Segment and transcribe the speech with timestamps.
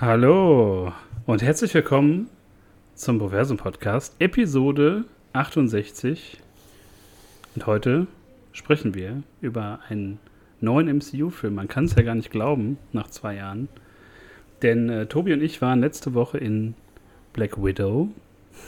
[0.00, 0.94] Hallo
[1.26, 2.30] und herzlich willkommen
[2.94, 5.04] zum Proversum Podcast, Episode
[5.34, 6.40] 68.
[7.54, 8.06] Und heute
[8.52, 10.18] sprechen wir über einen
[10.62, 11.54] neuen MCU-Film.
[11.54, 13.68] Man kann es ja gar nicht glauben, nach zwei Jahren.
[14.62, 16.72] Denn äh, Tobi und ich waren letzte Woche in
[17.34, 18.08] Black Widow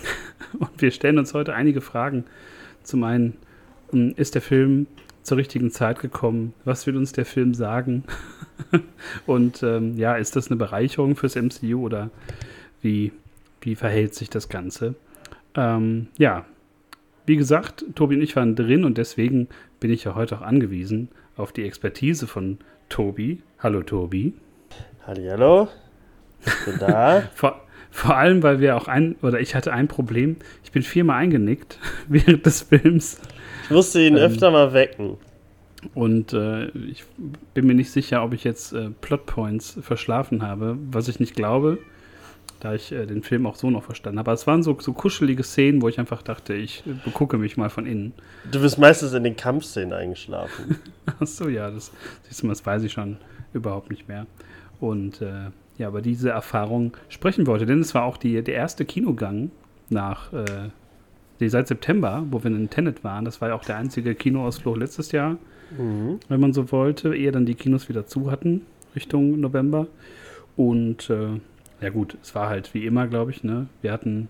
[0.58, 2.26] und wir stellen uns heute einige Fragen.
[2.82, 3.38] Zum einen,
[3.94, 4.86] ähm, ist der Film
[5.22, 6.52] zur richtigen Zeit gekommen?
[6.66, 8.04] Was will uns der Film sagen?
[9.26, 12.10] Und ähm, ja, ist das eine Bereicherung fürs MCU oder
[12.80, 13.12] wie,
[13.60, 14.94] wie verhält sich das Ganze?
[15.54, 16.44] Ähm, ja,
[17.26, 19.48] wie gesagt, Tobi und ich waren drin und deswegen
[19.78, 23.42] bin ich ja heute auch angewiesen auf die Expertise von Tobi.
[23.60, 24.34] Hallo Tobi.
[25.06, 25.68] Hallo.
[26.44, 27.22] Ich bin da.
[27.34, 27.60] vor,
[27.90, 30.36] vor allem, weil wir auch ein, oder ich hatte ein Problem.
[30.64, 31.78] Ich bin viermal eingenickt
[32.08, 33.20] während des Films.
[33.64, 35.16] Ich musste ihn ähm, öfter mal wecken.
[35.94, 37.04] Und äh, ich
[37.54, 41.78] bin mir nicht sicher, ob ich jetzt äh, Plotpoints verschlafen habe, was ich nicht glaube,
[42.60, 44.30] da ich äh, den Film auch so noch verstanden habe.
[44.30, 47.70] Aber es waren so, so kuschelige Szenen, wo ich einfach dachte, ich begucke mich mal
[47.70, 48.12] von innen.
[48.50, 50.76] Du bist meistens in den Kampfszenen eingeschlafen.
[51.20, 53.16] Achso, ja, das, siehst du, das weiß ich schon
[53.52, 54.26] überhaupt nicht mehr.
[54.80, 58.84] Und äh, ja, über diese Erfahrung sprechen heute, denn es war auch die, der erste
[58.84, 59.50] Kinogang
[59.88, 60.70] nach äh,
[61.48, 63.24] seit September, wo wir in Tenet waren.
[63.24, 65.38] Das war ja auch der einzige Kinoausflug letztes Jahr
[65.76, 66.20] mhm.
[66.28, 68.62] wenn man so wollte, ehe dann die Kinos wieder zu hatten,
[68.94, 69.86] Richtung November.
[70.56, 71.40] Und äh,
[71.80, 73.68] ja gut, es war halt wie immer, glaube ich, ne?
[73.80, 74.28] Wir hatten,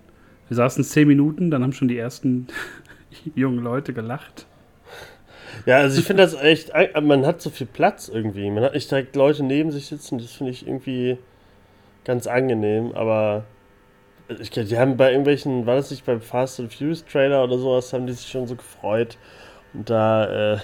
[0.48, 2.46] wir saßen zehn Minuten, dann haben schon die ersten
[3.34, 4.46] jungen Leute gelacht.
[5.66, 8.50] Ja, also ich finde das echt, man hat so viel Platz irgendwie.
[8.50, 11.18] Man hat nicht direkt Leute neben sich sitzen, das finde ich irgendwie
[12.04, 13.44] ganz angenehm, aber
[14.40, 17.92] ich, die haben bei irgendwelchen, war das nicht beim Fast and Furious Trailer oder sowas,
[17.92, 19.18] haben die sich schon so gefreut.
[19.74, 20.58] Und da äh,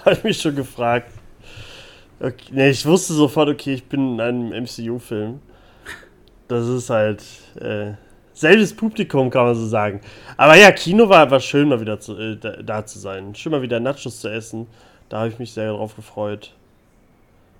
[0.04, 1.10] Habe ich mich schon gefragt.
[2.20, 5.40] Okay, nee, ich wusste sofort, okay, ich bin in einem MCU-Film.
[6.48, 7.22] Das ist halt
[7.60, 7.92] äh,
[8.32, 10.00] selbes Publikum, kann man so sagen.
[10.36, 13.34] Aber ja, Kino war einfach schön, mal wieder zu, äh, da, da, zu sein.
[13.34, 14.66] Schön mal wieder Nachos zu essen.
[15.08, 16.54] Da habe ich mich sehr drauf gefreut.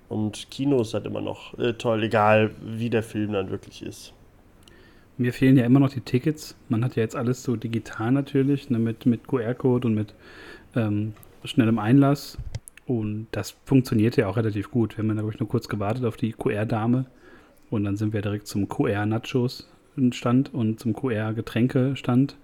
[0.09, 4.13] Und Kino ist halt immer noch äh, toll, egal wie der Film dann wirklich ist.
[5.17, 6.55] Mir fehlen ja immer noch die Tickets.
[6.69, 10.13] Man hat ja jetzt alles so digital natürlich, ne, mit, mit QR-Code und mit
[10.75, 11.13] ähm,
[11.43, 12.37] schnellem Einlass.
[12.85, 14.97] Und das funktioniert ja auch relativ gut.
[14.97, 17.05] Wir haben ja, glaube ich, nur kurz gewartet auf die QR-Dame.
[17.69, 22.37] Und dann sind wir direkt zum QR-Nachos-Stand und zum QR-Getränke-Stand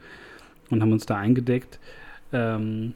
[0.69, 1.79] und haben uns da eingedeckt.
[2.31, 2.93] Ähm,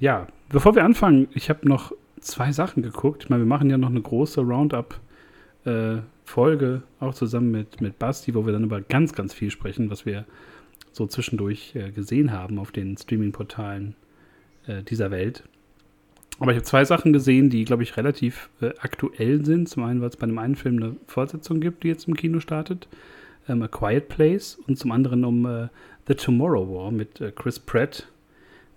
[0.00, 3.24] ja, bevor wir anfangen, ich habe noch zwei Sachen geguckt.
[3.24, 8.34] Ich meine, wir machen ja noch eine große Roundup-Folge, äh, auch zusammen mit, mit Basti,
[8.34, 10.24] wo wir dann über ganz, ganz viel sprechen, was wir
[10.90, 13.94] so zwischendurch äh, gesehen haben auf den Streaming-Portalen
[14.66, 15.44] äh, dieser Welt.
[16.40, 19.68] Aber ich habe zwei Sachen gesehen, die, glaube ich, relativ äh, aktuell sind.
[19.68, 22.40] Zum einen, weil es bei dem einen Film eine Fortsetzung gibt, die jetzt im Kino
[22.40, 22.88] startet,
[23.48, 25.68] ähm, A Quiet Place, und zum anderen um äh,
[26.08, 28.08] The Tomorrow War mit äh, Chris Pratt,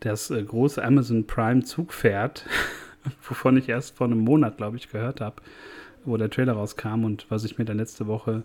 [0.01, 2.45] das äh, große Amazon Prime Zugpferd,
[3.27, 5.41] wovon ich erst vor einem Monat, glaube ich, gehört habe,
[6.05, 8.43] wo der Trailer rauskam und was ich mir dann letzte Woche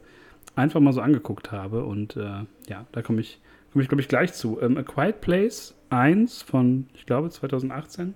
[0.56, 1.84] einfach mal so angeguckt habe.
[1.84, 3.41] Und äh, ja, da komme ich,
[3.72, 4.58] komm ich glaube ich, gleich zu.
[4.60, 8.14] Ähm, A Quiet Place 1 von, ich glaube, 2018.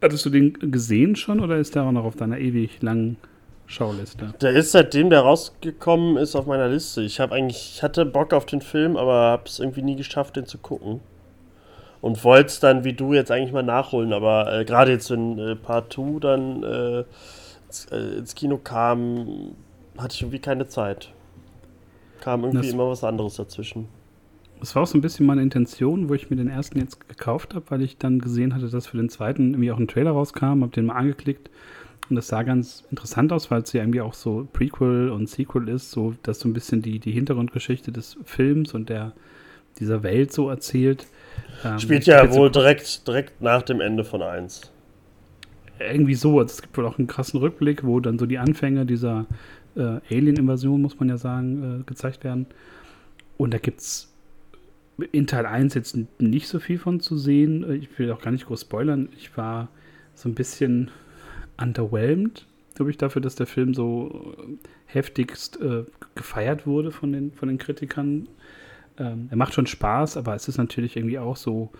[0.00, 3.16] Hattest du den gesehen schon oder ist der auch noch auf deiner ewig langen
[3.66, 4.34] Schauliste?
[4.40, 7.02] Der ist seitdem der rausgekommen ist auf meiner Liste.
[7.02, 10.36] Ich habe eigentlich, ich hatte Bock auf den Film, aber habe es irgendwie nie geschafft,
[10.36, 11.00] den zu gucken.
[12.00, 15.38] Und wollte es dann wie du jetzt eigentlich mal nachholen, aber äh, gerade jetzt, wenn
[15.38, 17.04] äh, Part 2 dann äh,
[17.68, 19.54] ins, äh, ins, Kino kam,
[19.96, 21.12] hatte ich irgendwie keine Zeit.
[22.20, 23.88] Kam irgendwie das immer was anderes dazwischen.
[24.62, 27.54] Das war auch so ein bisschen meine Intention, wo ich mir den ersten jetzt gekauft
[27.54, 30.62] habe, weil ich dann gesehen hatte, dass für den zweiten irgendwie auch ein Trailer rauskam,
[30.62, 31.50] habe den mal angeklickt
[32.08, 35.68] und das sah ganz interessant aus, weil es ja irgendwie auch so Prequel und Sequel
[35.68, 39.12] ist, so dass so ein bisschen die, die Hintergrundgeschichte des Films und der
[39.80, 41.06] dieser Welt so erzählt.
[41.64, 44.70] Ähm, Spielt ja wohl direkt, direkt nach dem Ende von 1.
[45.80, 46.38] Irgendwie so.
[46.38, 49.26] Also es gibt wohl auch einen krassen Rückblick, wo dann so die Anfänge dieser
[49.74, 52.46] äh, Alien-Invasion, muss man ja sagen, äh, gezeigt werden.
[53.38, 54.11] Und da gibt es
[55.04, 57.70] in Teil 1 jetzt nicht so viel von zu sehen.
[57.80, 59.08] Ich will auch gar nicht groß spoilern.
[59.16, 59.68] Ich war
[60.14, 60.90] so ein bisschen
[61.60, 64.36] underwhelmed, glaube ich, dafür, dass der Film so
[64.86, 65.84] heftigst äh,
[66.14, 68.28] gefeiert wurde von den, von den Kritikern.
[68.98, 71.70] Ähm, er macht schon Spaß, aber es ist natürlich irgendwie auch so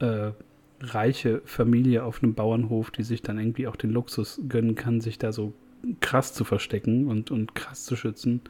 [0.00, 0.32] äh,
[0.80, 5.18] reiche Familie auf einem Bauernhof, die sich dann irgendwie auch den Luxus gönnen kann, sich
[5.18, 5.52] da so
[6.00, 8.40] krass zu verstecken und, und krass zu schützen.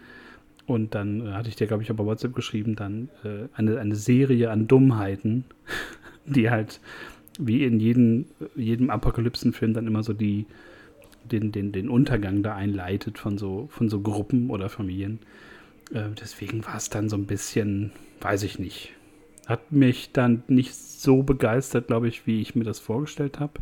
[0.67, 3.97] Und dann äh, hatte ich dir, glaube ich, aber WhatsApp geschrieben, dann äh, eine, eine
[3.97, 5.45] Serie an Dummheiten,
[6.27, 6.81] die halt
[7.39, 10.47] wie in jedem, jedem Apokalypsenfilm dann immer so die
[11.31, 15.21] den, den, den Untergang da einleitet von so, von so Gruppen oder Familien.
[15.93, 18.93] Äh, deswegen war es dann so ein bisschen, weiß ich nicht.
[19.47, 23.55] Hat mich dann nicht so begeistert, glaube ich, wie ich mir das vorgestellt habe.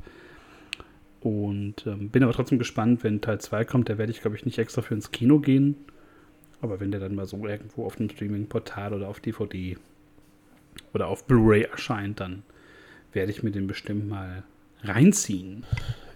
[1.20, 3.88] Und ähm, bin aber trotzdem gespannt, wenn Teil 2 kommt.
[3.88, 5.76] Da werde ich, glaube ich, nicht extra für ins Kino gehen.
[6.62, 9.76] Aber wenn der dann mal so irgendwo auf einem Streaming-Portal oder auf DVD
[10.92, 12.42] oder auf Blu-ray erscheint, dann
[13.12, 14.42] werde ich mir den bestimmt mal
[14.82, 15.64] reinziehen.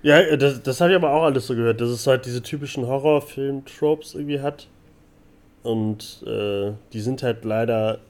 [0.02, 2.86] Ja, das, das habe ich aber auch alles so gehört, dass es halt diese typischen
[2.86, 4.68] Horrorfilm-Tropes irgendwie hat.
[5.62, 8.00] Und äh, die sind halt leider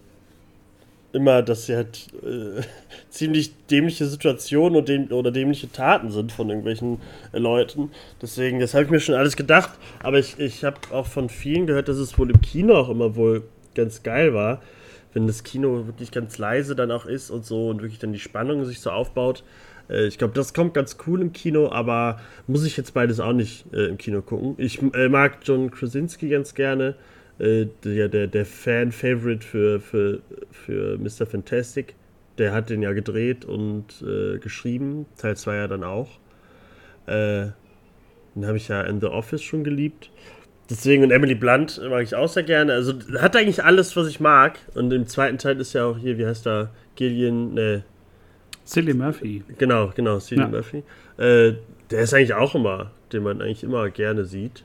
[1.14, 2.62] immer, dass sie halt äh,
[3.11, 7.00] ziemlich dämliche Situationen und däm oder dämliche Taten sind von irgendwelchen
[7.32, 7.90] äh, Leuten.
[8.20, 9.70] Deswegen, das habe ich mir schon alles gedacht.
[10.02, 13.16] Aber ich, ich habe auch von vielen gehört, dass es wohl im Kino auch immer
[13.16, 13.44] wohl
[13.75, 14.61] ganz geil war,
[15.12, 18.20] wenn das Kino wirklich ganz leise dann auch ist und so und wirklich dann die
[18.20, 19.44] Spannung sich so aufbaut.
[19.88, 23.32] Äh, ich glaube, das kommt ganz cool im Kino, aber muss ich jetzt beides auch
[23.32, 24.55] nicht äh, im Kino gucken.
[24.58, 26.96] Ich äh, mag John Krasinski ganz gerne
[27.38, 30.20] äh, der, der, der Fan-Favorite für, für,
[30.50, 31.26] für Mr.
[31.26, 31.94] Fantastic.
[32.38, 36.08] Der hat den ja gedreht und äh, geschrieben, Teil 2 ja dann auch.
[37.06, 37.48] Äh,
[38.34, 40.10] den habe ich ja in The Office schon geliebt.
[40.70, 42.72] Deswegen, und Emily Blunt mag ich auch sehr gerne.
[42.72, 44.58] Also hat eigentlich alles, was ich mag.
[44.75, 47.84] Und im zweiten Teil ist ja auch hier, wie heißt da, Gillian, ne.
[48.64, 49.42] Cillian Murphy.
[49.58, 50.56] Genau, genau, Cillian ja.
[50.56, 50.82] Murphy.
[51.19, 51.54] Äh,
[51.90, 54.64] der ist eigentlich auch immer, den man eigentlich immer gerne sieht.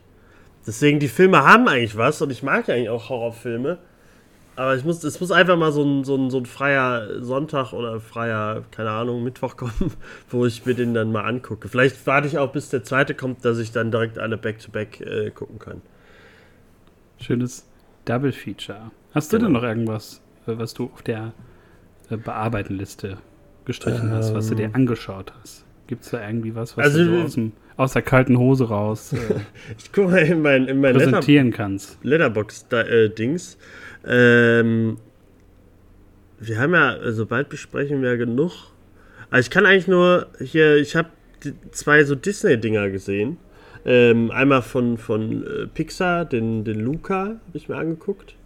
[0.66, 3.78] Deswegen, die Filme haben eigentlich was und ich mag ja eigentlich auch Horrorfilme.
[4.56, 7.72] Aber ich muss, es muss einfach mal so ein, so, ein, so ein freier Sonntag
[7.72, 9.92] oder freier, keine Ahnung, Mittwoch kommen,
[10.28, 11.68] wo ich mir den dann mal angucke.
[11.68, 15.26] Vielleicht warte ich auch, bis der zweite kommt, dass ich dann direkt alle Back-to-Back -back,
[15.26, 15.80] äh, gucken kann.
[17.18, 17.66] Schönes
[18.04, 18.90] Double Feature.
[19.14, 19.46] Hast du genau.
[19.48, 21.32] denn noch irgendwas, äh, was du auf der
[22.10, 23.18] äh, Bearbeiten-Liste
[23.64, 24.74] gestrichen ähm, hast, was du dir ähm.
[24.74, 25.64] angeschaut hast?
[25.90, 28.68] Gibt es da irgendwie was, was also, du so aus, dem, aus, der kalten Hose
[28.68, 29.16] raus äh,
[29.76, 31.98] ich guck mal in mein, in mein präsentieren Letter kannst?
[32.04, 33.58] Letterbox-Dings.
[34.06, 34.98] Äh, ähm,
[36.38, 38.52] wir haben ja, also bald besprechen wir ja genug.
[39.30, 41.08] Also ich kann eigentlich nur hier, ich habe
[41.72, 43.38] zwei so Disney-Dinger gesehen.
[43.84, 48.36] Ähm, einmal von, von äh, Pixar, den, den Luca, habe ich mir angeguckt.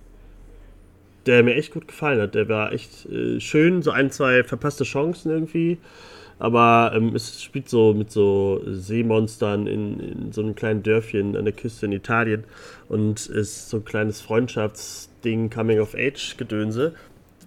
[1.26, 2.34] Der mir echt gut gefallen hat.
[2.34, 5.76] Der war echt äh, schön, so ein, zwei verpasste Chancen irgendwie.
[6.44, 11.46] Aber ähm, es spielt so mit so Seemonstern in, in, so einem kleinen Dörfchen an
[11.46, 12.44] der Küste in Italien
[12.90, 16.92] und ist so ein kleines Freundschaftsding, Coming-of-Age-Gedönse.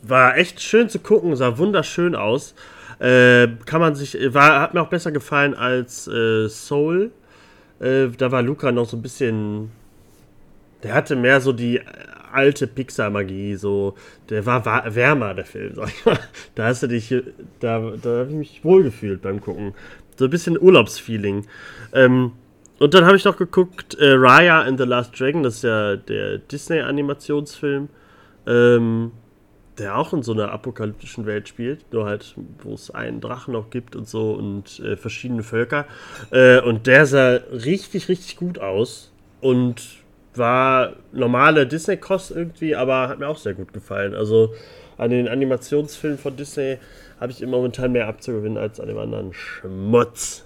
[0.01, 2.55] War echt schön zu gucken, sah wunderschön aus.
[2.97, 7.11] Äh, kann man sich, war, hat mir auch besser gefallen als äh, Soul.
[7.79, 9.69] Äh, da war Luca noch so ein bisschen.
[10.81, 11.81] Der hatte mehr so die
[12.31, 13.95] alte Pixar-Magie, so,
[14.29, 14.65] der war
[14.95, 16.19] wärmer, der Film, sag ich mal.
[16.56, 17.13] Da hast du dich,
[17.59, 19.74] da, da habe ich mich wohlgefühlt beim Gucken.
[20.18, 21.45] So ein bisschen Urlaubsfeeling.
[21.94, 22.31] Ähm,
[22.79, 25.95] und dann habe ich noch geguckt, äh, Raya and the Last Dragon, das ist ja
[25.95, 27.89] der Disney-Animationsfilm,
[28.45, 29.12] ähm,
[29.77, 33.69] der auch in so einer apokalyptischen Welt spielt, nur halt, wo es einen Drachen noch
[33.69, 35.85] gibt und so und äh, verschiedene Völker.
[36.31, 39.12] Äh, und der sah richtig, richtig gut aus.
[39.39, 39.83] Und
[40.38, 44.16] war normale Disney-Kost irgendwie, aber hat mir auch sehr gut gefallen.
[44.16, 44.54] Also
[44.98, 46.78] an den Animationsfilmen von Disney
[47.19, 50.45] habe ich momentan mehr abzugewinnen als an dem anderen Schmutz.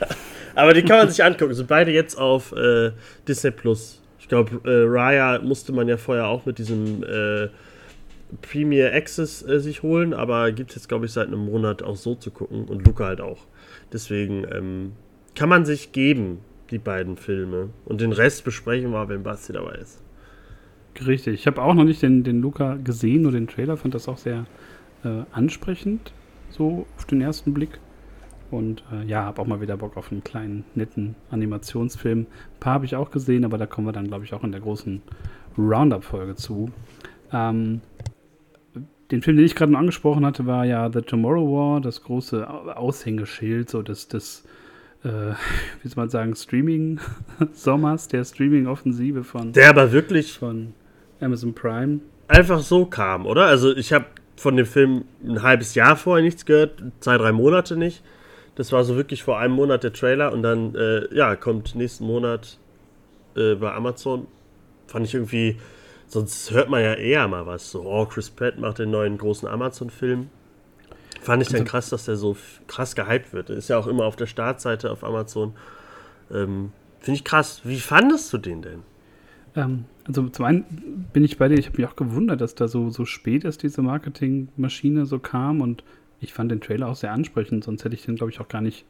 [0.54, 1.54] aber die kann man sich angucken.
[1.54, 2.92] Sind beide jetzt auf äh,
[3.26, 4.00] Disney Plus.
[4.18, 7.48] Ich glaube, äh, Raya musste man ja vorher auch mit diesem äh,
[8.40, 11.96] Premier Access äh, sich holen, aber gibt es jetzt, glaube ich, seit einem Monat auch
[11.96, 13.46] so zu gucken und Luca halt auch.
[13.92, 14.92] Deswegen ähm,
[15.34, 16.38] kann man sich geben
[16.72, 17.68] die beiden Filme.
[17.84, 20.02] Und den Rest besprechen wir, wenn Basti dabei ist.
[21.06, 21.34] Richtig.
[21.34, 24.18] Ich habe auch noch nicht den, den Luca gesehen, nur den Trailer, fand das auch
[24.18, 24.46] sehr
[25.04, 26.12] äh, ansprechend,
[26.50, 27.78] so auf den ersten Blick.
[28.50, 32.20] Und äh, ja, habe auch mal wieder Bock auf einen kleinen, netten Animationsfilm.
[32.20, 32.26] Ein
[32.60, 34.60] paar habe ich auch gesehen, aber da kommen wir dann, glaube ich, auch in der
[34.60, 35.00] großen
[35.56, 36.70] Roundup-Folge zu.
[37.32, 37.80] Ähm,
[39.10, 42.48] den Film, den ich gerade noch angesprochen hatte, war ja The Tomorrow War, das große
[42.76, 44.44] Aushängeschild, so das, das
[45.04, 45.08] äh,
[45.82, 49.52] wie soll man sagen, Streaming-Sommers, der Streaming-Offensive von.
[49.52, 50.38] Der aber wirklich.
[50.38, 50.74] Von
[51.20, 52.00] Amazon Prime.
[52.28, 53.46] Einfach so kam, oder?
[53.46, 54.06] Also, ich habe
[54.36, 58.02] von dem Film ein halbes Jahr vorher nichts gehört, zwei, drei Monate nicht.
[58.54, 62.04] Das war so wirklich vor einem Monat der Trailer und dann, äh, ja, kommt nächsten
[62.04, 62.58] Monat
[63.36, 64.26] äh, bei Amazon.
[64.86, 65.56] Fand ich irgendwie,
[66.06, 67.70] sonst hört man ja eher mal was.
[67.70, 70.28] So, oh, Chris Pratt macht den neuen großen Amazon-Film.
[71.22, 72.36] Fand ich dann also krass, dass der so
[72.66, 73.48] krass gehypt wird.
[73.48, 75.54] Ist ja auch immer auf der Startseite auf Amazon.
[76.32, 77.60] Ähm, Finde ich krass.
[77.64, 78.82] Wie fandest du den denn?
[79.54, 82.66] Ähm, also zum einen bin ich bei dir, ich habe mich auch gewundert, dass da
[82.66, 85.84] so, so spät ist diese Marketingmaschine so kam und
[86.20, 88.60] ich fand den Trailer auch sehr ansprechend, sonst hätte ich den, glaube ich, auch gar
[88.60, 88.84] nicht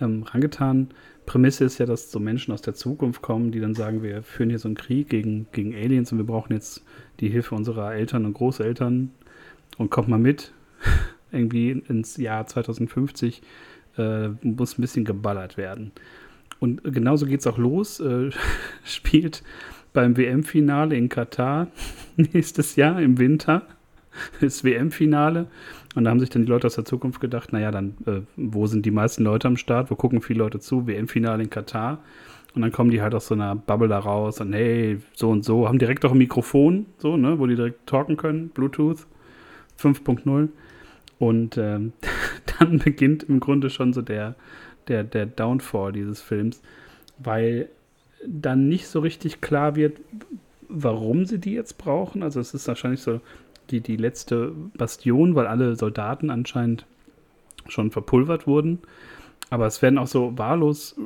[0.00, 0.88] ähm, rangetan.
[1.26, 4.50] Prämisse ist ja, dass so Menschen aus der Zukunft kommen, die dann sagen, wir führen
[4.50, 6.84] hier so einen Krieg gegen, gegen Aliens und wir brauchen jetzt
[7.20, 9.10] die Hilfe unserer Eltern und Großeltern
[9.78, 10.52] und kommt mal mit.
[11.32, 13.42] Irgendwie ins Jahr 2050
[13.98, 15.92] äh, muss ein bisschen geballert werden.
[16.58, 18.00] Und genauso geht es auch los.
[18.00, 18.30] Äh,
[18.84, 19.42] spielt
[19.92, 21.68] beim WM-Finale in Katar
[22.16, 23.66] nächstes Jahr im Winter.
[24.40, 25.46] Das WM-Finale.
[25.94, 28.66] Und da haben sich dann die Leute aus der Zukunft gedacht, naja, dann, äh, wo
[28.66, 29.88] sind die meisten Leute am Start?
[29.90, 30.88] Wo gucken viele Leute zu?
[30.88, 32.00] WM-Finale in Katar.
[32.54, 35.44] Und dann kommen die halt aus so einer Bubble da raus und hey, so und
[35.44, 39.06] so, haben direkt auch ein Mikrofon, so, ne, wo die direkt talken können, Bluetooth
[39.80, 40.48] 5.0.
[41.20, 41.92] Und ähm,
[42.58, 44.34] dann beginnt im Grunde schon so der,
[44.88, 46.60] der, der Downfall dieses Films,
[47.18, 47.68] weil
[48.26, 50.00] dann nicht so richtig klar wird,
[50.68, 52.22] warum sie die jetzt brauchen.
[52.22, 53.20] Also es ist wahrscheinlich so
[53.70, 56.86] die, die letzte Bastion, weil alle Soldaten anscheinend
[57.68, 58.78] schon verpulvert wurden.
[59.50, 60.96] Aber es werden auch so wahllos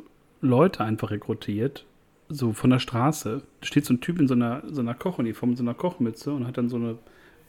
[0.41, 1.85] Leute einfach rekrutiert,
[2.29, 3.41] so von der Straße.
[3.59, 6.47] Da steht so ein Typ in so einer, so einer Kochuniform, so einer Kochmütze und
[6.47, 6.97] hat dann so eine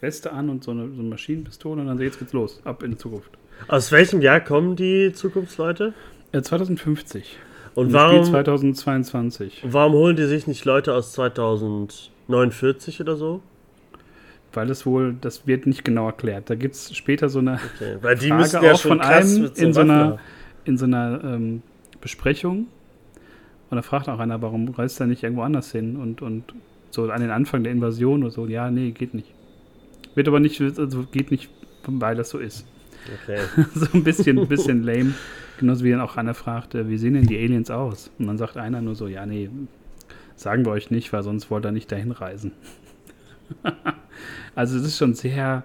[0.00, 2.92] Weste an und so eine, so eine Maschinenpistole und dann jetzt geht's los, ab in
[2.92, 3.30] die Zukunft.
[3.68, 5.94] Aus welchem Jahr kommen die Zukunftsleute?
[6.32, 7.38] Ja, 2050.
[7.74, 9.64] Und, und warum 2022.
[9.68, 13.42] Warum holen die sich nicht Leute aus 2049 oder so?
[14.52, 16.48] Weil es wohl, das wird nicht genau erklärt.
[16.48, 17.96] Da gibt es später so eine okay.
[18.00, 20.18] Weil die Frage ja auch von einem in so einer,
[20.64, 21.62] in so einer ähm,
[22.00, 22.66] Besprechung.
[23.68, 25.96] Und da fragt auch einer, warum reist er nicht irgendwo anders hin?
[25.96, 26.54] Und, und
[26.90, 29.36] so an den Anfang der Invasion oder so, ja, nee, geht nicht.
[30.16, 31.49] Wird aber nicht, also geht nicht,
[31.87, 32.66] weil das so ist.
[33.23, 33.38] Okay.
[33.75, 35.14] so ein bisschen, ein bisschen lame.
[35.58, 38.11] Genauso wie dann auch einer fragt, wie sehen denn die Aliens aus?
[38.18, 39.49] Und dann sagt einer nur so, ja, nee,
[40.35, 42.52] sagen wir euch nicht, weil sonst wollt ihr nicht dahin reisen.
[44.54, 45.64] also es ist schon sehr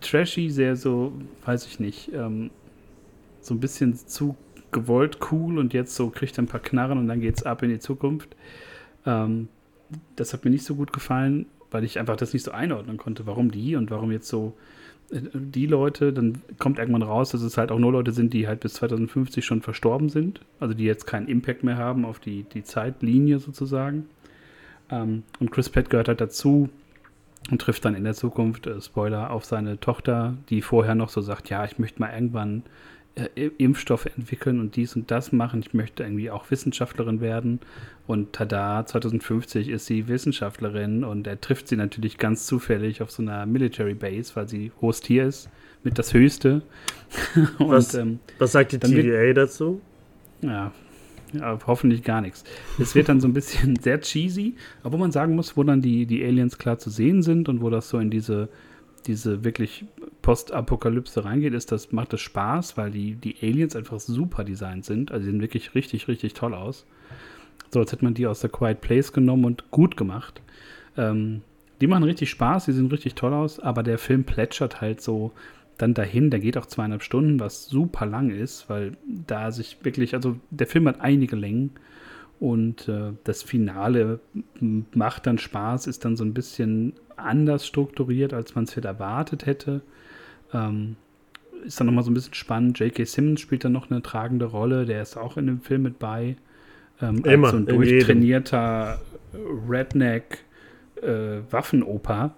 [0.00, 1.12] trashy, sehr so,
[1.44, 2.50] weiß ich nicht, ähm,
[3.40, 4.36] so ein bisschen zu
[4.70, 7.70] gewollt cool und jetzt so kriegt er ein paar Knarren und dann geht's ab in
[7.70, 8.36] die Zukunft.
[9.04, 9.48] Ähm,
[10.16, 13.26] das hat mir nicht so gut gefallen, weil ich einfach das nicht so einordnen konnte,
[13.26, 14.54] warum die und warum jetzt so
[15.10, 18.48] äh, die Leute, dann kommt irgendwann raus, dass es halt auch nur Leute sind, die
[18.48, 22.44] halt bis 2050 schon verstorben sind, also die jetzt keinen Impact mehr haben auf die,
[22.44, 24.06] die Zeitlinie sozusagen.
[24.90, 26.68] Ähm, und Chris Pratt gehört halt dazu
[27.50, 31.20] und trifft dann in der Zukunft, äh, Spoiler, auf seine Tochter, die vorher noch so
[31.20, 32.62] sagt, ja, ich möchte mal irgendwann
[33.18, 35.60] äh, Impfstoffe entwickeln und dies und das machen.
[35.60, 37.60] Ich möchte irgendwie auch Wissenschaftlerin werden.
[38.06, 43.22] Und tada, 2050 ist sie Wissenschaftlerin und er trifft sie natürlich ganz zufällig auf so
[43.22, 45.50] einer Military Base, weil sie Host hier ist,
[45.82, 46.62] mit das Höchste.
[47.58, 49.80] und, was, ähm, was sagt die TVA dazu?
[50.40, 50.72] Ja,
[51.32, 52.44] ja, hoffentlich gar nichts.
[52.78, 55.82] Es wird dann so ein bisschen sehr cheesy, aber wo man sagen muss, wo dann
[55.82, 58.48] die, die Aliens klar zu sehen sind und wo das so in diese
[59.06, 59.84] diese wirklich
[60.28, 65.10] Postapokalypse reingeht, ist das, macht es Spaß, weil die, die Aliens einfach super designt sind.
[65.10, 66.84] Also die sehen wirklich richtig, richtig toll aus.
[67.70, 70.42] So, als hätte man die aus der Quiet Place genommen und gut gemacht.
[70.98, 71.40] Ähm,
[71.80, 75.32] die machen richtig Spaß, die sehen richtig toll aus, aber der Film plätschert halt so
[75.78, 76.28] dann dahin.
[76.28, 80.66] Der geht auch zweieinhalb Stunden, was super lang ist, weil da sich wirklich, also der
[80.66, 81.70] Film hat einige Längen
[82.38, 84.20] und äh, das Finale
[84.60, 89.46] macht dann Spaß, ist dann so ein bisschen anders strukturiert, als man es vielleicht erwartet
[89.46, 89.80] hätte.
[90.52, 90.96] Ähm,
[91.64, 92.78] ist dann nochmal so ein bisschen spannend.
[92.78, 93.04] J.K.
[93.04, 96.36] Simmons spielt dann noch eine tragende Rolle, der ist auch in dem Film mit bei.
[97.00, 99.00] Ähm, Immer, so ein durchtrainierter
[99.68, 100.44] Redneck
[101.02, 102.34] äh, Waffenoper.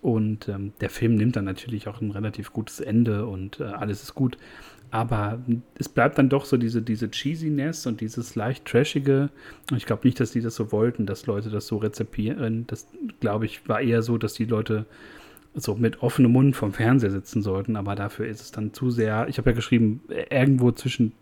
[0.00, 4.02] Und ähm, der Film nimmt dann natürlich auch ein relativ gutes Ende und äh, alles
[4.02, 4.36] ist gut.
[4.90, 5.40] Aber
[5.78, 9.30] es bleibt dann doch so diese, diese Cheesiness und dieses leicht Trashige.
[9.70, 12.66] Und ich glaube nicht, dass die das so wollten, dass Leute das so rezipieren.
[12.66, 12.88] Das,
[13.20, 14.84] glaube ich, war eher so, dass die Leute
[15.54, 17.76] so mit offenem Mund vom Fernseher sitzen sollten.
[17.76, 19.26] Aber dafür ist es dann zu sehr.
[19.28, 21.12] Ich habe ja geschrieben, irgendwo zwischen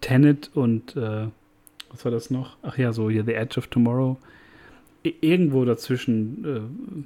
[0.00, 1.26] Tenet und, äh,
[1.90, 2.56] was war das noch?
[2.62, 4.18] Ach ja, so hier The Edge of Tomorrow.
[5.02, 6.44] Irgendwo dazwischen.
[6.44, 7.04] Äh,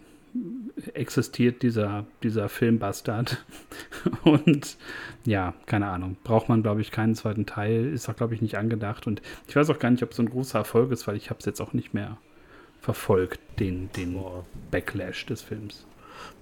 [0.94, 3.44] existiert dieser, dieser Filmbastard.
[4.24, 4.76] Und
[5.24, 6.16] ja, keine Ahnung.
[6.24, 7.86] Braucht man, glaube ich, keinen zweiten Teil.
[7.86, 9.06] Ist auch, glaube ich, nicht angedacht.
[9.06, 11.30] Und ich weiß auch gar nicht, ob es so ein großer Erfolg ist, weil ich
[11.30, 12.16] habe es jetzt auch nicht mehr
[12.80, 14.16] verfolgt, den, den
[14.70, 15.86] Backlash des Films.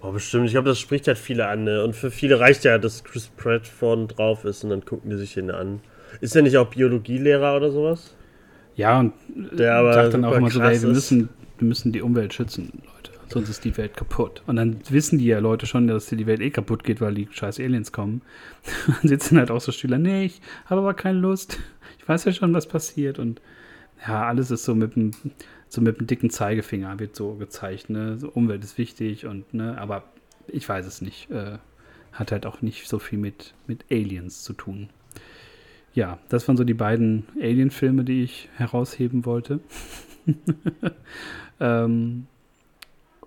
[0.01, 0.47] Boah, bestimmt.
[0.47, 1.65] Ich glaube, das spricht halt viele an.
[1.65, 1.83] Ne?
[1.85, 5.17] Und für viele reicht ja, dass Chris Pratt vorne drauf ist und dann gucken die
[5.17, 5.81] sich den an.
[6.21, 8.15] Ist er nicht auch Biologielehrer oder sowas?
[8.75, 12.03] Ja, und der aber sagt dann auch immer so, ey, wir müssen, wir müssen die
[12.03, 12.83] Umwelt schützen
[13.33, 14.43] sonst ist die Welt kaputt.
[14.47, 17.29] Und dann wissen die ja Leute schon, dass die Welt eh kaputt geht, weil die
[17.31, 18.23] scheiß Aliens kommen.
[18.87, 21.59] dann sitzen halt auch so Schüler, nee, ich habe aber keine Lust.
[21.99, 23.19] Ich weiß ja schon, was passiert.
[23.19, 23.41] Und
[24.07, 25.13] ja, alles ist so mit dem,
[25.73, 28.19] so mit dem dicken Zeigefinger wird so gezeigt, ne?
[28.19, 30.05] So, Umwelt ist wichtig und, ne, aber
[30.47, 31.31] ich weiß es nicht.
[31.31, 31.57] Äh,
[32.13, 34.91] hat halt auch nicht so viel mit, mit Aliens zu tun.
[35.95, 39.61] ja, das waren so die beiden Alien-Filme, die ich herausheben wollte.
[41.61, 42.27] ähm,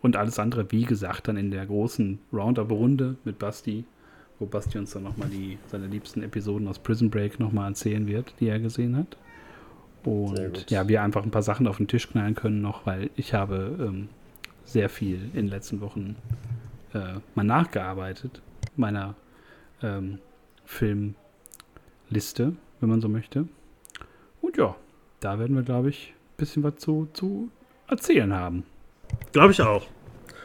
[0.04, 3.86] und alles andere, wie gesagt, dann in der großen Roundup-Runde mit Basti,
[4.38, 5.32] wo Basti uns dann nochmal
[5.66, 9.18] seine liebsten Episoden aus Prison Break nochmal erzählen wird, die er gesehen hat.
[10.06, 13.34] Und ja, wir einfach ein paar Sachen auf den Tisch knallen können noch, weil ich
[13.34, 14.10] habe ähm,
[14.64, 16.16] sehr viel in den letzten Wochen
[16.94, 18.42] äh, mal nachgearbeitet,
[18.76, 19.16] meiner
[19.82, 20.20] ähm,
[20.66, 21.16] Filmliste,
[22.80, 23.48] wenn man so möchte.
[24.42, 24.76] Und ja,
[25.20, 27.50] da werden wir, glaube ich, ein bisschen was zu, zu
[27.88, 28.64] erzählen haben.
[29.32, 29.88] Glaube ich auch.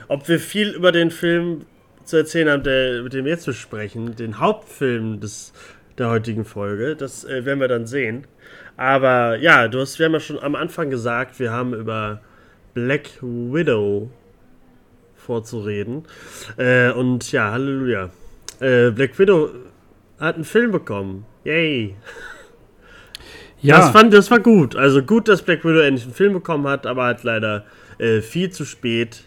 [0.08, 1.66] Ob wir viel über den Film
[2.04, 5.52] zu erzählen haben, der, mit dem wir jetzt besprechen, den Hauptfilm des,
[6.00, 8.26] der heutigen Folge, das äh, werden wir dann sehen.
[8.76, 12.20] Aber ja, du hast, wir haben ja schon am Anfang gesagt, wir haben über
[12.74, 14.10] Black Widow
[15.14, 16.04] vorzureden.
[16.56, 18.10] Äh, und ja, Halleluja.
[18.58, 19.50] Äh, Black Widow
[20.18, 21.26] hat einen Film bekommen.
[21.44, 21.94] Yay.
[23.62, 23.76] Ja.
[23.76, 24.74] Das, fand, das war gut.
[24.74, 27.66] Also gut, dass Black Widow endlich einen Film bekommen hat, aber halt leider
[27.98, 29.24] äh, viel zu spät.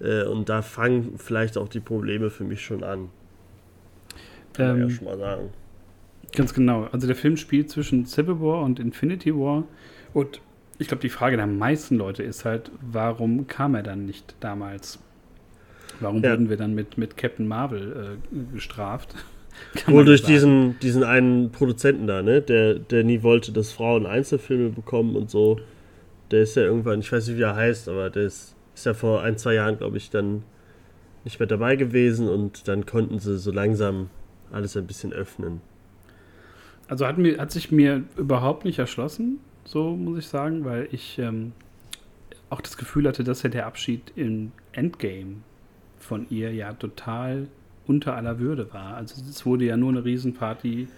[0.00, 3.10] Äh, und da fangen vielleicht auch die Probleme für mich schon an.
[4.54, 5.50] Kann ähm, man ja schon mal sagen.
[6.34, 6.88] Ganz genau.
[6.92, 9.64] Also der Film spielt zwischen Civil War und Infinity War.
[10.12, 10.40] Und
[10.78, 14.98] ich glaube, die Frage der meisten Leute ist halt, warum kam er dann nicht damals?
[16.00, 16.30] Warum ja.
[16.30, 19.14] wurden wir dann mit, mit Captain Marvel äh, gestraft?
[19.86, 22.40] Wohl durch diesen, diesen einen Produzenten da, ne?
[22.40, 25.58] Der, der nie wollte, dass Frauen Einzelfilme bekommen und so.
[26.30, 28.94] Der ist ja irgendwann, ich weiß nicht, wie er heißt, aber der ist, ist ja
[28.94, 30.44] vor ein, zwei Jahren, glaube ich, dann
[31.24, 34.10] nicht mehr dabei gewesen und dann konnten sie so langsam
[34.52, 35.60] alles ein bisschen öffnen.
[36.88, 41.18] Also hat, mir, hat sich mir überhaupt nicht erschlossen, so muss ich sagen, weil ich
[41.18, 41.52] ähm,
[42.48, 45.36] auch das Gefühl hatte, dass ja der Abschied im Endgame
[45.98, 47.48] von ihr ja total
[47.86, 48.94] unter aller Würde war.
[48.94, 50.88] Also es wurde ja nur eine Riesenparty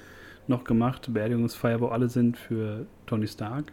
[0.46, 3.72] noch gemacht, Beerdigungsfeier, wo alle sind für Tony Stark.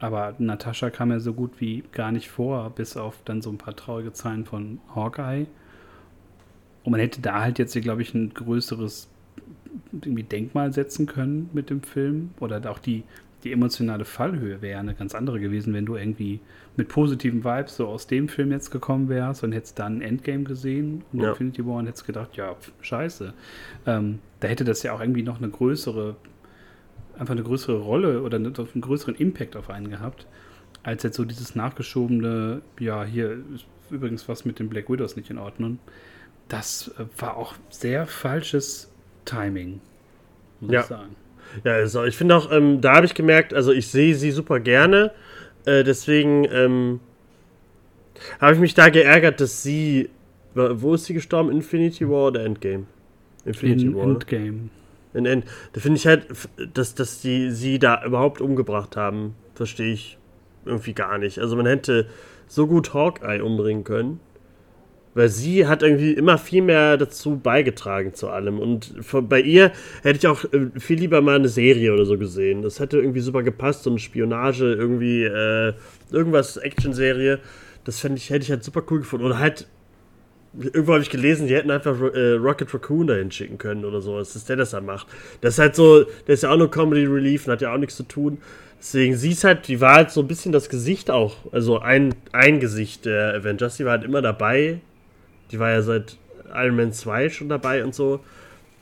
[0.00, 3.58] Aber Natascha kam ja so gut wie gar nicht vor, bis auf dann so ein
[3.58, 5.46] paar traurige Zeilen von Hawkeye.
[6.82, 9.08] Und man hätte da halt jetzt, glaube ich, ein größeres
[9.92, 12.30] irgendwie Denkmal setzen können mit dem Film.
[12.40, 13.04] Oder auch die,
[13.44, 16.40] die emotionale Fallhöhe wäre eine ganz andere gewesen, wenn du irgendwie
[16.76, 21.04] mit positiven Vibes so aus dem Film jetzt gekommen wärst und hättest dann Endgame gesehen
[21.12, 21.30] und ja.
[21.30, 23.32] Infinity War und hättest gedacht, ja, scheiße.
[23.86, 26.16] Ähm, da hätte das ja auch irgendwie noch eine größere,
[27.18, 30.26] einfach eine größere Rolle oder einen größeren Impact auf einen gehabt,
[30.82, 35.30] als jetzt so dieses nachgeschobene, ja, hier ist übrigens was mit den Black Widows nicht
[35.30, 35.78] in Ordnung.
[36.48, 38.90] Das äh, war auch sehr falsches
[39.24, 39.80] Timing,
[40.60, 40.80] muss ja.
[40.80, 41.16] ich sagen.
[41.62, 44.60] Ja, also ich finde auch, ähm, da habe ich gemerkt, also ich sehe sie super
[44.60, 45.12] gerne.
[45.66, 47.00] Äh, deswegen ähm,
[48.40, 50.10] habe ich mich da geärgert, dass sie.
[50.54, 51.50] Wo ist sie gestorben?
[51.50, 52.84] Infinity War oder Endgame?
[53.44, 54.04] Infinity In War.
[54.04, 54.68] Endgame.
[55.12, 55.44] In End.
[55.72, 56.26] Da finde ich halt,
[56.74, 60.16] dass, dass die sie da überhaupt umgebracht haben, verstehe ich
[60.64, 61.40] irgendwie gar nicht.
[61.40, 62.06] Also man hätte
[62.46, 64.20] so gut Hawkeye umbringen können.
[65.14, 68.58] Weil sie hat irgendwie immer viel mehr dazu beigetragen zu allem.
[68.58, 68.94] Und
[69.28, 69.70] bei ihr
[70.02, 72.62] hätte ich auch äh, viel lieber mal eine Serie oder so gesehen.
[72.62, 75.72] Das hätte irgendwie super gepasst, so eine Spionage, irgendwie äh,
[76.10, 77.38] irgendwas, Action-Serie.
[77.84, 79.24] Das fände ich, hätte ich halt super cool gefunden.
[79.24, 79.68] Oder halt,
[80.52, 84.18] irgendwo habe ich gelesen, die hätten einfach äh, Rocket Raccoon dahin schicken können oder so,
[84.18, 85.06] dass der das dann macht.
[85.40, 87.78] Das ist halt so, der ist ja auch nur Comedy Relief und hat ja auch
[87.78, 88.38] nichts zu tun.
[88.80, 91.36] Deswegen, sie ist halt, die war halt so ein bisschen das Gesicht auch.
[91.52, 93.76] Also ein, ein Gesicht der Avengers.
[93.76, 94.80] Die war halt immer dabei
[95.54, 96.16] die war ja seit
[96.52, 98.18] Iron Man 2 schon dabei und so.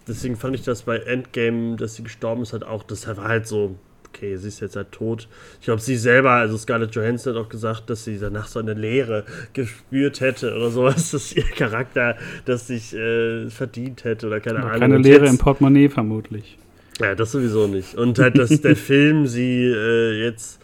[0.09, 3.47] Deswegen fand ich das bei Endgame, dass sie gestorben ist, halt auch, das war halt
[3.47, 3.77] so,
[4.09, 5.29] okay, sie ist jetzt halt tot.
[5.61, 8.73] Ich glaube, sie selber, also Scarlett Johansson hat auch gesagt, dass sie danach so eine
[8.73, 14.61] Leere gespürt hätte oder sowas, dass ihr Charakter das sich äh, verdient hätte oder keine
[14.61, 14.81] Ahnung.
[14.81, 16.59] Keine Leere im Portemonnaie vermutlich.
[17.01, 17.95] Ja, das sowieso nicht.
[17.97, 20.59] Und halt, dass der Film sie äh, jetzt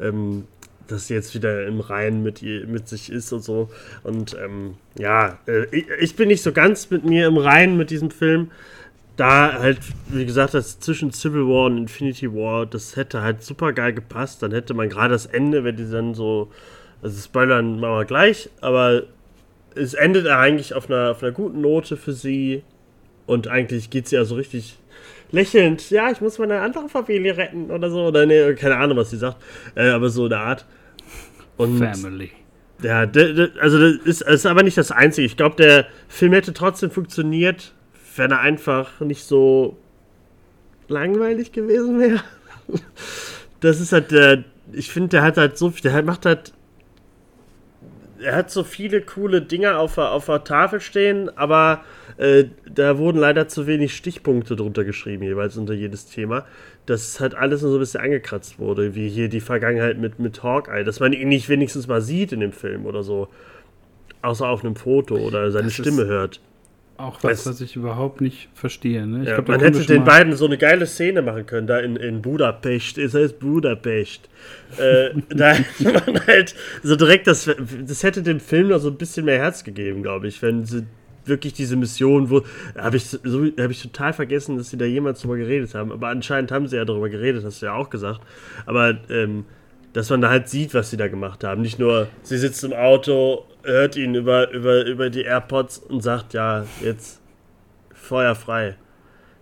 [0.00, 0.44] ähm,
[0.90, 3.70] dass sie jetzt wieder im Reinen mit, mit sich ist und so.
[4.02, 7.90] Und ähm, ja, äh, ich, ich, bin nicht so ganz mit mir im Reinen mit
[7.90, 8.50] diesem Film.
[9.16, 13.72] Da halt, wie gesagt, das zwischen Civil War und Infinity War, das hätte halt super
[13.72, 14.42] geil gepasst.
[14.42, 16.50] Dann hätte man gerade das Ende, wenn die dann so,
[17.02, 19.02] also Spoilern machen wir gleich, aber
[19.74, 22.62] es endet eigentlich auf einer, auf einer guten Note für sie.
[23.26, 24.78] Und eigentlich geht sie ja so richtig
[25.32, 28.06] lächelnd, ja, ich muss meine andere Familie retten oder so.
[28.06, 29.36] Oder nee, keine Ahnung, was sie sagt.
[29.74, 30.66] Äh, aber so eine Art.
[31.60, 32.30] Und Family.
[32.82, 33.00] Ja,
[33.60, 35.26] also das ist, das ist aber nicht das Einzige.
[35.26, 37.74] Ich glaube, der Film hätte trotzdem funktioniert,
[38.16, 39.76] wenn er einfach nicht so
[40.88, 42.22] langweilig gewesen wäre.
[43.62, 46.54] Das ist halt der, ich finde, der hat halt so viel, der macht halt,
[48.22, 51.82] er hat so viele coole Dinge auf der, auf der Tafel stehen, aber
[52.16, 56.46] äh, da wurden leider zu wenig Stichpunkte drunter geschrieben, jeweils unter jedes Thema.
[56.86, 60.42] Das halt alles nur so ein bisschen angekratzt wurde, wie hier die Vergangenheit mit, mit
[60.42, 63.28] Hawkeye, dass man ihn nicht wenigstens mal sieht in dem Film oder so.
[64.22, 66.40] Außer auf einem Foto oder seine das Stimme hört.
[67.00, 69.06] Auch was, was ich überhaupt nicht verstehe.
[69.06, 69.24] Ne?
[69.24, 72.20] Ja, glaub, man hätte den beiden so eine geile Szene machen können, da in, in
[72.20, 72.98] Budapest.
[72.98, 74.28] Es heißt Budapest.
[74.78, 77.50] äh, da hätte man halt so direkt das.
[77.86, 80.84] Das hätte dem Film noch so ein bisschen mehr Herz gegeben, glaube ich, wenn sie
[81.24, 82.42] wirklich diese Mission, wo.
[82.76, 85.92] Habe ich, so, hab ich total vergessen, dass sie da jemals drüber geredet haben.
[85.92, 88.20] Aber anscheinend haben sie ja darüber geredet, hast du ja auch gesagt.
[88.66, 88.98] Aber.
[89.08, 89.44] Ähm,
[89.92, 91.62] dass man da halt sieht, was sie da gemacht haben.
[91.62, 96.34] Nicht nur, sie sitzt im Auto hört ihn über, über, über die AirPods und sagt,
[96.34, 97.20] ja, jetzt
[97.92, 98.76] Feuer frei.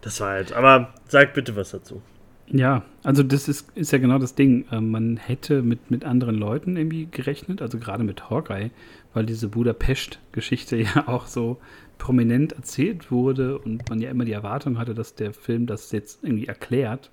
[0.01, 0.53] Das war halt.
[0.53, 2.03] Aber sag bitte was dazu.
[2.51, 4.67] Ja, also das ist, ist ja genau das Ding.
[4.73, 8.71] Ähm, man hätte mit, mit anderen Leuten irgendwie gerechnet, also gerade mit Hawkeye,
[9.13, 11.59] weil diese Budapest-Geschichte ja auch so
[11.99, 16.25] prominent erzählt wurde und man ja immer die Erwartung hatte, dass der Film das jetzt
[16.25, 17.11] irgendwie erklärt.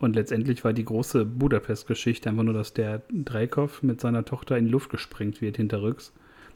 [0.00, 4.64] Und letztendlich war die große Budapest-Geschichte einfach nur, dass der Dreykov mit seiner Tochter in
[4.64, 6.12] die Luft gesprengt wird hinterrücks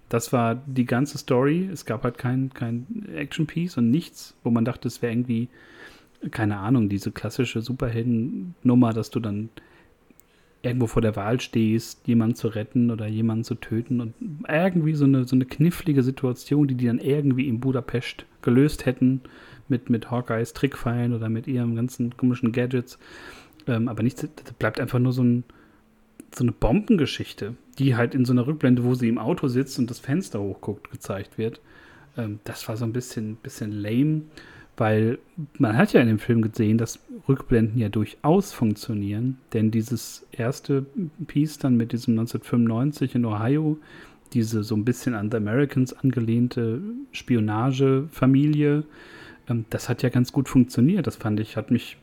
[0.09, 1.69] das war die ganze Story.
[1.73, 5.49] Es gab halt kein, kein Action-Piece und nichts, wo man dachte, es wäre irgendwie,
[6.31, 9.51] keine Ahnung, diese klassische Superhelden-Nummer, dass du dann
[10.63, 14.15] irgendwo vor der Wahl stehst, jemanden zu retten oder jemanden zu töten und
[14.49, 19.21] irgendwie so eine, so eine knifflige Situation, die die dann irgendwie in Budapest gelöst hätten
[19.69, 22.99] mit, mit Hawkeyes Trickfallen oder mit ihren ganzen komischen Gadgets.
[23.67, 25.45] Ähm, aber nichts, das bleibt einfach nur so ein,
[26.35, 29.91] so eine Bombengeschichte, die halt in so einer Rückblende, wo sie im Auto sitzt und
[29.91, 31.61] das Fenster hochguckt, gezeigt wird.
[32.17, 34.23] Ähm, das war so ein bisschen, bisschen lame,
[34.77, 35.19] weil
[35.59, 40.87] man hat ja in dem Film gesehen, dass Rückblenden ja durchaus funktionieren, denn dieses erste
[41.27, 43.79] Piece dann mit diesem 1995 in Ohio,
[44.33, 46.81] diese so ein bisschen an The Americans angelehnte
[47.13, 48.85] Spionagefamilie,
[49.49, 51.07] ähm, das hat ja ganz gut funktioniert.
[51.07, 51.97] Das fand ich, hat mich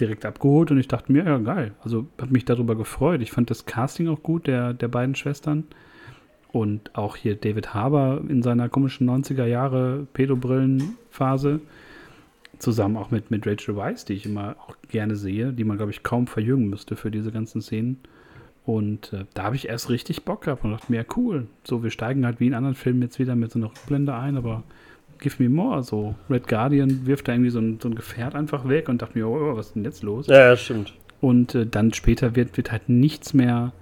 [0.00, 1.72] direkt abgeholt und ich dachte mir, ja, geil.
[1.82, 3.22] Also habe mich darüber gefreut.
[3.22, 5.64] Ich fand das Casting auch gut, der, der beiden Schwestern.
[6.52, 11.60] Und auch hier David Harbour in seiner komischen 90er Jahre Pedobrillen-Phase.
[12.58, 15.92] Zusammen auch mit, mit Rachel Weisz, die ich immer auch gerne sehe, die man, glaube
[15.92, 18.00] ich, kaum verjüngen müsste für diese ganzen Szenen.
[18.66, 21.46] Und äh, da habe ich erst richtig Bock gehabt und dachte mir, ja, cool.
[21.64, 24.36] So, wir steigen halt wie in anderen Filmen jetzt wieder mit so einer Rückblende ein,
[24.36, 24.64] aber
[25.20, 25.82] give me more.
[25.82, 29.18] So, Red Guardian wirft da irgendwie so ein, so ein Gefährt einfach weg und dachte
[29.18, 30.26] mir, oh, was ist denn jetzt los?
[30.26, 30.94] Ja, ja stimmt.
[31.20, 33.72] Und äh, dann später wird, wird halt nichts mehr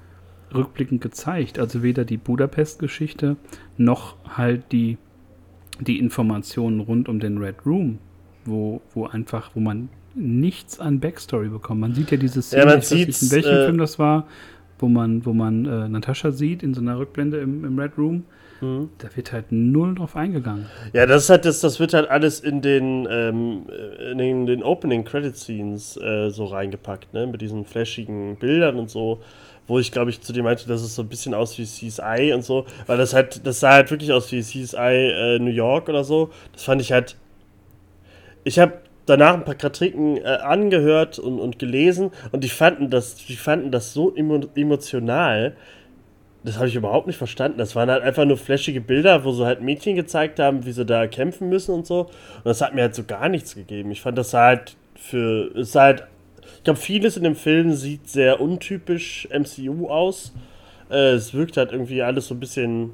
[0.54, 1.58] rückblickend gezeigt.
[1.58, 3.36] Also weder die Budapest-Geschichte
[3.76, 4.98] noch halt die,
[5.80, 7.98] die Informationen rund um den Red Room,
[8.44, 11.80] wo, wo einfach, wo man nichts an Backstory bekommt.
[11.80, 14.26] Man sieht ja diese Szene, ja, ich weiß nicht, in welchem äh, Film das war,
[14.78, 18.24] wo man, wo man äh, Natascha sieht in so einer Rückblende im, im Red Room
[18.60, 20.66] Da wird halt null drauf eingegangen.
[20.92, 23.66] Ja, das ist halt das, das wird halt alles in den, ähm,
[24.10, 27.26] in den, den Opening Credit Scenes äh, so reingepackt, ne?
[27.26, 29.20] Mit diesen flashigen Bildern und so.
[29.68, 32.32] Wo ich, glaube ich, zu dir meinte, dass es so ein bisschen aus wie CSI
[32.34, 32.64] und so.
[32.86, 36.30] Weil das halt, das sah halt wirklich aus wie CSI äh, New York oder so.
[36.52, 37.16] Das fand ich halt.
[38.44, 43.14] Ich habe danach ein paar Kritiken äh, angehört und, und gelesen und die fanden das,
[43.14, 45.56] die fanden das so emo emotional,
[46.44, 47.58] das habe ich überhaupt nicht verstanden.
[47.58, 50.86] Das waren halt einfach nur flashige Bilder, wo so halt Mädchen gezeigt haben, wie sie
[50.86, 52.02] da kämpfen müssen und so.
[52.02, 53.90] Und das hat mir halt so gar nichts gegeben.
[53.90, 55.50] Ich fand das halt für.
[55.56, 56.04] Es halt.
[56.56, 60.32] Ich glaube, vieles in dem Film sieht sehr untypisch MCU aus.
[60.90, 62.92] Äh, es wirkt halt irgendwie alles so ein bisschen.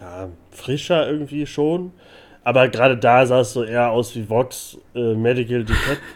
[0.00, 1.92] Ja, frischer irgendwie schon.
[2.42, 5.64] Aber gerade da sah es so eher aus wie Vox äh, Medical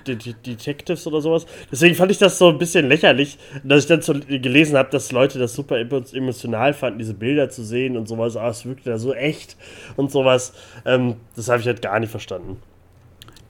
[0.06, 1.46] Det Detectives oder sowas.
[1.70, 5.12] Deswegen fand ich das so ein bisschen lächerlich, dass ich dann so gelesen habe, dass
[5.12, 8.36] Leute das super emotional fanden, diese Bilder zu sehen und sowas.
[8.36, 9.56] Ah, es wirkte da so echt
[9.96, 10.54] und sowas.
[10.86, 12.56] Ähm, das habe ich halt gar nicht verstanden.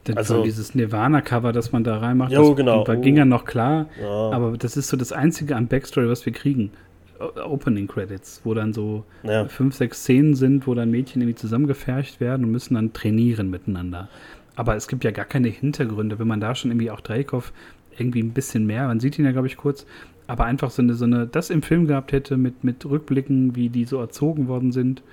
[0.07, 2.83] Denn also dieses Nirvana-Cover, das man da reinmacht, jo, das, genau.
[2.83, 3.87] da ging ja noch klar.
[3.99, 4.31] Ja.
[4.31, 6.71] Aber das ist so das Einzige an Backstory, was wir kriegen.
[7.19, 9.45] Opening Credits, wo dann so ja.
[9.45, 14.09] fünf, sechs Szenen sind, wo dann Mädchen irgendwie zusammengefercht werden und müssen dann trainieren miteinander.
[14.55, 17.51] Aber es gibt ja gar keine Hintergründe, wenn man da schon irgendwie auch Dreykov
[17.97, 19.85] irgendwie ein bisschen mehr, man sieht ihn ja, glaube ich, kurz,
[20.27, 23.69] aber einfach so eine, so eine, das im Film gehabt hätte mit, mit Rückblicken, wie
[23.69, 25.03] die so erzogen worden sind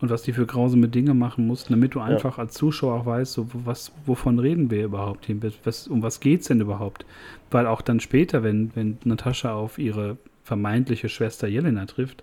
[0.00, 2.44] und was die für grausame Dinge machen mussten, damit du einfach ja.
[2.44, 6.42] als Zuschauer auch weißt, so, was, wovon reden wir überhaupt hier, was, um was geht
[6.42, 7.04] es denn überhaupt?
[7.50, 12.22] Weil auch dann später, wenn, wenn Natascha auf ihre vermeintliche Schwester Jelena trifft,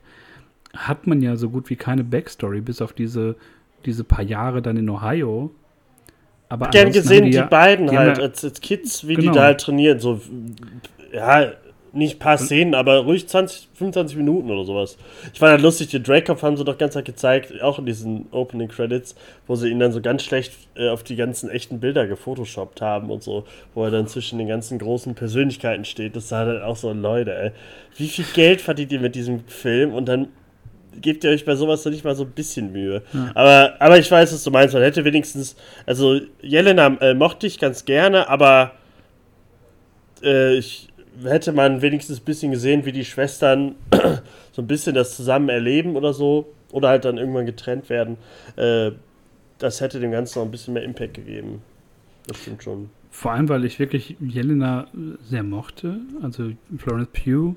[0.76, 3.36] hat man ja so gut wie keine Backstory, bis auf diese,
[3.86, 5.52] diese paar Jahre dann in Ohio.
[6.50, 9.32] Aber gern gesehen, die, die ja, beiden die halt als, als, Kids, wie genau.
[9.32, 10.00] die da halt trainieren.
[10.00, 10.22] So,
[11.12, 11.52] ja,
[11.98, 14.98] nicht ein paar Szenen, aber ruhig 20, 25 Minuten oder sowas.
[15.34, 18.70] Ich fand halt lustig, die Dracov haben sie doch ganz gezeigt, auch in diesen Opening
[18.70, 19.16] Credits,
[19.48, 23.10] wo sie ihn dann so ganz schlecht äh, auf die ganzen echten Bilder gefotoshoppt haben
[23.10, 26.16] und so, wo er dann zwischen den ganzen großen Persönlichkeiten steht.
[26.16, 27.52] Das sah dann auch so, Leute, ey,
[27.98, 30.30] wie viel Geld verdient ihr mit diesem Film und dann
[31.02, 33.04] gebt ihr euch bei sowas doch nicht mal so ein bisschen Mühe.
[33.14, 33.32] Ja.
[33.36, 34.74] Aber, aber ich weiß, was du meinst.
[34.74, 35.56] Man hätte wenigstens,
[35.86, 38.74] also Jelena äh, mochte ich ganz gerne, aber
[40.24, 40.90] äh, ich
[41.24, 43.76] hätte man wenigstens ein bisschen gesehen, wie die Schwestern
[44.52, 46.54] so ein bisschen das zusammen erleben oder so.
[46.72, 48.18] Oder halt dann irgendwann getrennt werden.
[48.58, 48.92] Äh,
[49.58, 51.62] das hätte dem Ganzen noch ein bisschen mehr Impact gegeben.
[52.28, 52.90] Das stimmt schon.
[53.10, 54.88] Vor allem, weil ich wirklich Jelena
[55.24, 56.02] sehr mochte.
[56.22, 57.56] Also Florence Pugh,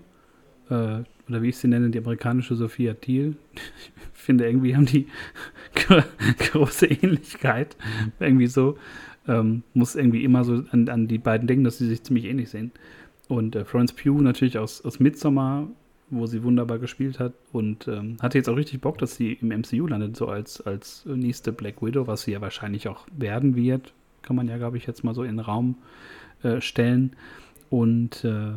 [0.70, 3.36] äh, oder wie ich sie nenne, die amerikanische Sophia Thiel.
[4.14, 5.06] Ich finde, irgendwie haben die
[6.52, 7.74] große Ähnlichkeit.
[8.20, 8.76] Irgendwie so.
[9.26, 12.50] Ähm, muss irgendwie immer so an, an die beiden denken, dass sie sich ziemlich ähnlich
[12.50, 12.70] sehen.
[13.30, 15.68] Und äh, Florence Pugh natürlich aus, aus Midsommar,
[16.10, 17.32] wo sie wunderbar gespielt hat.
[17.52, 21.06] Und ähm, hatte jetzt auch richtig Bock, dass sie im MCU landet, so als, als
[21.06, 23.94] nächste Black Widow, was sie ja wahrscheinlich auch werden wird.
[24.22, 25.76] Kann man ja, glaube ich, jetzt mal so in den Raum
[26.42, 27.14] äh, stellen.
[27.70, 28.54] Und äh,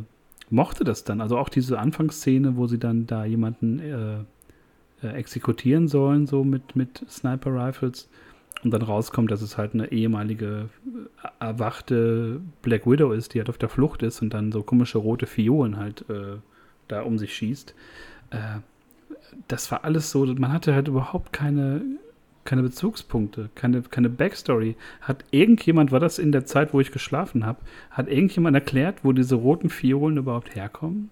[0.50, 1.20] mochte das dann.
[1.20, 6.74] Also auch diese Anfangsszene, wo sie dann da jemanden äh, äh, exekutieren sollen, so mit,
[6.74, 8.08] mit Sniper Rifles
[8.64, 10.68] und dann rauskommt, dass es halt eine ehemalige
[11.22, 14.98] äh, erwachte Black Widow ist, die halt auf der Flucht ist und dann so komische
[14.98, 16.38] rote Fiolen halt äh,
[16.88, 17.74] da um sich schießt.
[18.30, 18.36] Äh,
[19.48, 21.82] das war alles so, man hatte halt überhaupt keine,
[22.44, 24.76] keine Bezugspunkte, keine, keine Backstory.
[25.00, 27.58] Hat irgendjemand, war das in der Zeit, wo ich geschlafen habe,
[27.90, 31.10] hat irgendjemand erklärt, wo diese roten Fiolen überhaupt herkommen?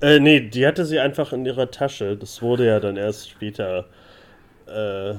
[0.00, 2.16] Äh, nee, die hatte sie einfach in ihrer Tasche.
[2.16, 3.86] Das wurde ja dann erst später
[4.66, 5.14] äh,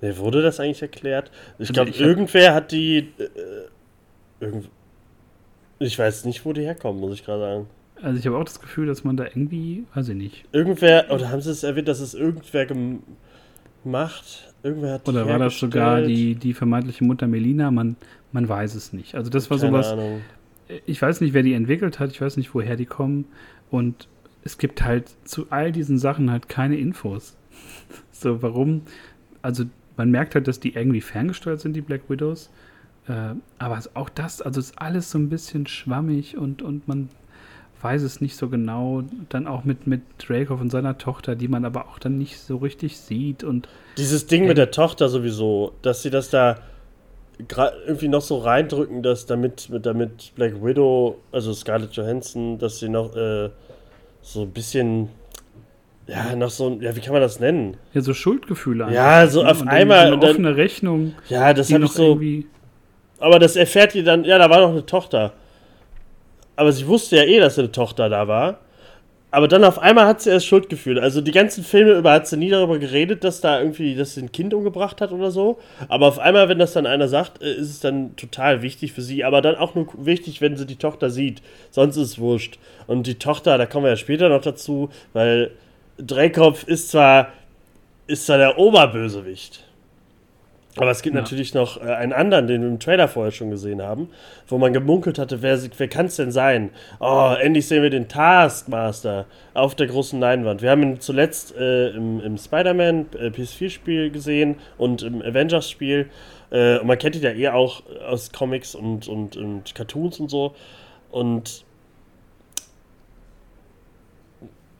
[0.00, 1.30] Nee, wurde das eigentlich erklärt?
[1.58, 2.98] Ich glaube, irgendwer hat die.
[3.18, 4.68] Äh, irgend,
[5.78, 7.66] ich weiß nicht, wo die herkommen, muss ich gerade sagen.
[8.02, 10.44] Also ich habe auch das Gefühl, dass man da irgendwie, weiß ich nicht.
[10.52, 14.52] Irgendwer, oder haben sie es erwähnt, dass es irgendwer gemacht?
[14.62, 17.70] Irgendwer hat Oder war das sogar die, die vermeintliche Mutter Melina?
[17.70, 17.96] Man,
[18.32, 19.14] man weiß es nicht.
[19.14, 19.92] Also das war Keine sowas.
[19.92, 20.20] Ahnung.
[20.84, 23.26] Ich weiß nicht, wer die entwickelt hat, ich weiß nicht, woher die kommen.
[23.70, 24.08] Und
[24.44, 27.36] es gibt halt zu all diesen Sachen halt keine Infos.
[28.12, 28.82] So, warum?
[29.42, 29.64] Also
[29.96, 32.50] man merkt halt, dass die irgendwie ferngesteuert sind, die Black Widows.
[33.08, 37.08] Äh, aber auch das, also ist alles so ein bisschen schwammig und, und man
[37.82, 39.02] weiß es nicht so genau.
[39.28, 42.56] Dann auch mit, mit Dracoff und seiner Tochter, die man aber auch dann nicht so
[42.56, 43.44] richtig sieht.
[43.44, 46.58] Und Dieses Ding äh, mit der Tochter sowieso, dass sie das da
[47.86, 53.14] irgendwie noch so reindrücken, dass damit, damit Black Widow, also Scarlett Johansson, dass sie noch
[53.14, 53.50] äh,
[54.22, 55.10] so ein bisschen
[56.06, 57.76] ja, noch so, ja, wie kann man das nennen?
[57.92, 58.88] Ja, so Schuldgefühle.
[58.92, 60.08] Ja, so auf und einmal.
[60.08, 61.14] So eine offene Rechnung.
[61.28, 62.20] Ja, das habe ich so.
[63.18, 65.32] Aber das erfährt ihr dann, ja, da war noch eine Tochter.
[66.54, 68.60] Aber sie wusste ja eh, dass eine Tochter da war.
[69.32, 71.02] Aber dann auf einmal hat sie erst Schuldgefühle.
[71.02, 74.22] Also die ganzen Filme über hat sie nie darüber geredet, dass da irgendwie, dass sie
[74.22, 75.58] ein Kind umgebracht hat oder so.
[75.88, 79.02] Aber auf einmal, wenn das dann einer sagt, äh, ist es dann total wichtig für
[79.02, 79.24] sie.
[79.24, 81.42] Aber dann auch nur wichtig, wenn sie die Tochter sieht.
[81.70, 82.58] Sonst ist es wurscht.
[82.86, 85.50] Und die Tochter, da kommen wir ja später noch dazu, weil
[85.98, 87.32] Dreikopf ist zwar,
[88.06, 89.66] ist zwar der Oberbösewicht,
[90.76, 91.22] aber es gibt ja.
[91.22, 94.10] natürlich noch äh, einen anderen, den wir im Trailer vorher schon gesehen haben,
[94.46, 96.70] wo man gemunkelt hatte, wer, wer kann es denn sein?
[97.00, 100.62] Oh, endlich sehen wir den Taskmaster auf der großen Leinwand.
[100.62, 106.10] Wir haben ihn zuletzt äh, im, im Spider-Man äh, PS4-Spiel gesehen und im Avengers-Spiel.
[106.50, 110.30] Äh, und man kennt ihn ja eher auch aus Comics und, und, und Cartoons und
[110.30, 110.54] so.
[111.10, 111.64] Und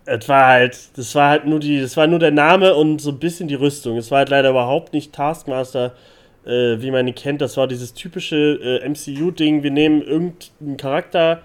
[0.07, 3.11] es war halt, das war halt nur die, das war nur der Name und so
[3.11, 3.97] ein bisschen die Rüstung.
[3.97, 5.93] Es war halt leider überhaupt nicht Taskmaster,
[6.45, 7.41] äh, wie man ihn kennt.
[7.41, 9.63] Das war dieses typische äh, MCU-Ding.
[9.63, 11.43] Wir nehmen irgendeinen Charakter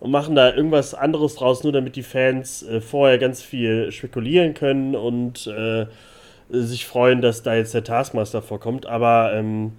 [0.00, 4.54] und machen da irgendwas anderes draus, nur damit die Fans äh, vorher ganz viel spekulieren
[4.54, 5.86] können und äh,
[6.48, 8.86] sich freuen, dass da jetzt der Taskmaster vorkommt.
[8.86, 9.72] Aber ähm,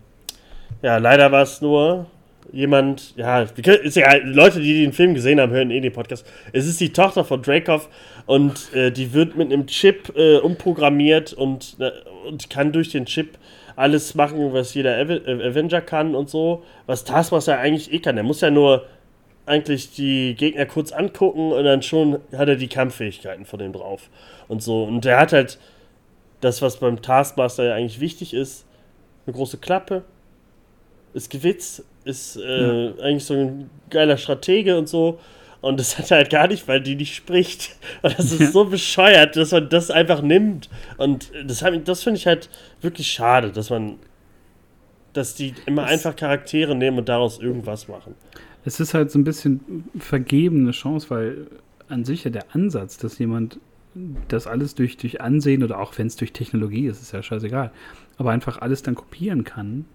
[0.83, 2.05] ja, leider war es nur
[2.51, 6.25] jemand, ja, ist ja, Leute, die den Film gesehen haben, hören eh den Podcast.
[6.53, 7.89] Es ist die Tochter von Dracoff
[8.25, 11.91] und äh, die wird mit einem Chip äh, umprogrammiert und, äh,
[12.27, 13.37] und kann durch den Chip
[13.75, 16.63] alles machen, was jeder äh, Avenger kann und so.
[16.85, 18.17] Was Taskmaster eigentlich eh kann.
[18.17, 18.85] Er muss ja nur
[19.45, 24.09] eigentlich die Gegner kurz angucken und dann schon hat er die Kampffähigkeiten von dem drauf
[24.47, 24.83] und so.
[24.83, 25.59] Und er hat halt
[26.41, 28.65] das, was beim Taskmaster ja eigentlich wichtig ist,
[29.25, 30.03] eine große Klappe,
[31.13, 32.93] ist gewitzt, ist äh, ja.
[33.01, 35.19] eigentlich so ein geiler Stratege und so.
[35.61, 37.75] Und das hat er halt gar nicht, weil die nicht spricht.
[38.01, 40.69] Und das ist so bescheuert, dass man das einfach nimmt.
[40.97, 42.49] Und das, das finde ich halt
[42.81, 43.97] wirklich schade, dass man,
[45.13, 48.15] dass die immer das einfach Charaktere nehmen und daraus irgendwas machen.
[48.65, 51.47] es ist halt so ein bisschen vergebene Chance, weil
[51.89, 53.59] an sich ja der Ansatz, dass jemand
[54.29, 57.71] das alles durch, durch Ansehen oder auch wenn es durch Technologie ist, ist ja scheißegal,
[58.17, 59.85] aber einfach alles dann kopieren kann,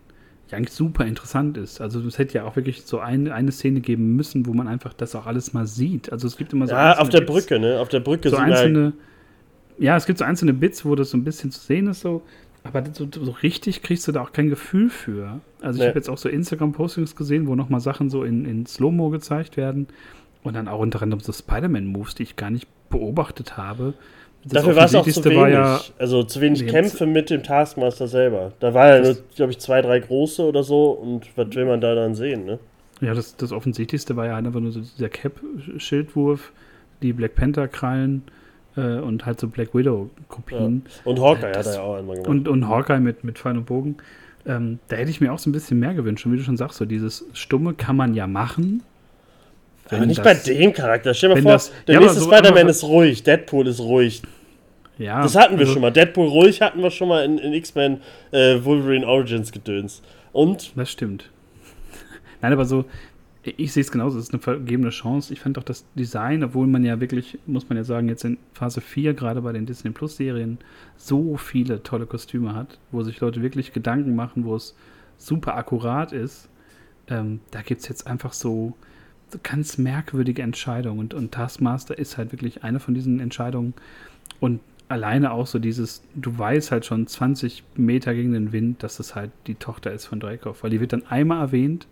[0.51, 1.81] ja eigentlich super interessant ist.
[1.81, 4.93] Also es hätte ja auch wirklich so ein, eine Szene geben müssen, wo man einfach
[4.93, 6.13] das auch alles mal sieht.
[6.13, 7.81] Also es gibt immer so Ja, auf der Bits, Brücke, ne?
[7.81, 8.93] Auf der Brücke so einzelne,
[9.79, 12.23] ja, es gibt so einzelne Bits, wo das so ein bisschen zu sehen ist, so,
[12.63, 15.41] aber so, so richtig kriegst du da auch kein Gefühl für.
[15.61, 15.89] Also ich nee.
[15.89, 19.89] habe jetzt auch so Instagram-Postings gesehen, wo nochmal Sachen so in, in Slow-Mo gezeigt werden.
[20.43, 23.95] Und dann auch unter anderem so Spider-Man-Moves, die ich gar nicht beobachtet habe.
[24.49, 25.55] Das Dafür war es auch zu wenig.
[25.55, 28.53] Ja, also zu wenig Kämpfe mit dem Taskmaster selber.
[28.61, 30.91] Da war ja nur, glaube ich, zwei, drei große oder so.
[30.91, 32.61] Und was will man da dann sehen, ne?
[33.01, 36.53] Ja, das, das Offensichtlichste war ja einfach nur so dieser Cap-Schildwurf,
[37.03, 38.23] die Black Panther-Krallen
[38.77, 40.83] äh, und halt so Black Widow-Kopien.
[40.87, 41.11] Ja.
[41.11, 42.31] Und Hawkeye äh, hat er ja auch einmal gemacht.
[42.31, 43.97] Und, und Hawkeye mit, mit Pfeil und Bogen.
[44.47, 46.25] Ähm, da hätte ich mir auch so ein bisschen mehr gewünscht.
[46.25, 48.83] Und wie du schon sagst, so dieses Stumme kann man ja machen,
[49.89, 51.15] wenn aber nicht das, bei dem Charakter.
[51.15, 54.23] Stell dir mal vor, das, der ja, nächste so Spider-Man ist ruhig, Deadpool ist ruhig.
[54.99, 55.23] Ja.
[55.23, 55.93] Das hatten wir also, schon mal.
[55.93, 58.01] Deadpool ruhig hatten wir schon mal in, in X-Men
[58.33, 60.03] äh, Wolverine Origins gedöns.
[60.33, 60.73] Und?
[60.77, 61.31] Das stimmt.
[62.41, 62.87] Nein, aber so,
[63.57, 65.33] ich sehe es genauso, es ist eine vergebene Chance.
[65.33, 68.39] Ich fand auch das Design, obwohl man ja wirklich, muss man ja sagen, jetzt in
[68.53, 70.59] Phase 4, gerade bei den Disney Plus Serien,
[70.97, 74.75] so viele tolle Kostüme hat, wo sich Leute wirklich Gedanken machen, wo es
[75.17, 76.49] super akkurat ist.
[77.09, 78.75] Ähm, da gibt es jetzt einfach so,
[79.43, 80.99] ganz merkwürdige Entscheidung.
[80.99, 83.75] Und, und Taskmaster ist halt wirklich eine von diesen Entscheidungen.
[84.41, 89.01] Und alleine auch so dieses, du weißt halt schon 20 Meter gegen den Wind, dass
[89.01, 90.63] es halt die Tochter ist von Dreykov.
[90.63, 91.87] Weil die wird dann einmal erwähnt,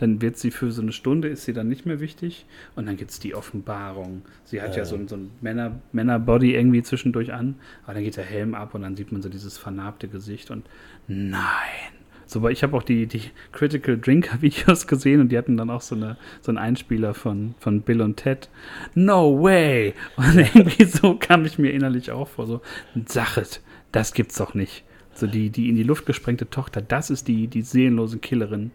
[0.00, 2.46] dann wird sie für so eine Stunde, ist sie dann nicht mehr wichtig.
[2.74, 4.22] Und dann gibt es die Offenbarung.
[4.44, 8.16] Sie hat ja, ja so, so ein Männer, Männerbody irgendwie zwischendurch an, aber dann geht
[8.16, 10.66] der Helm ab und dann sieht man so dieses vernarbte Gesicht und
[11.06, 11.99] nein,
[12.30, 15.80] so, ich habe auch die, die Critical Drinker Videos gesehen und die hatten dann auch
[15.80, 18.48] so, eine, so einen Einspieler von, von Bill und Ted.
[18.94, 19.94] No way!
[20.16, 22.60] Und irgendwie so kam ich mir innerlich auch vor, so,
[23.06, 24.84] Sachet, das gibt's doch nicht.
[25.12, 28.70] So die, die in die Luft gesprengte Tochter, das ist die, die seelenlose Killerin.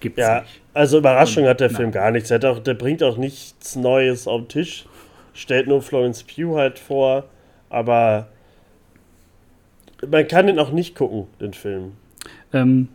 [0.00, 0.60] Gibt's ja, nicht.
[0.74, 2.32] Also Überraschung und, hat der Film gar nichts.
[2.32, 4.86] Auch, der bringt auch nichts Neues auf den Tisch.
[5.34, 7.26] Stellt nur Florence Pugh halt vor,
[7.70, 8.26] aber
[10.04, 11.92] man kann den auch nicht gucken, den Film.
[12.52, 12.88] Ähm,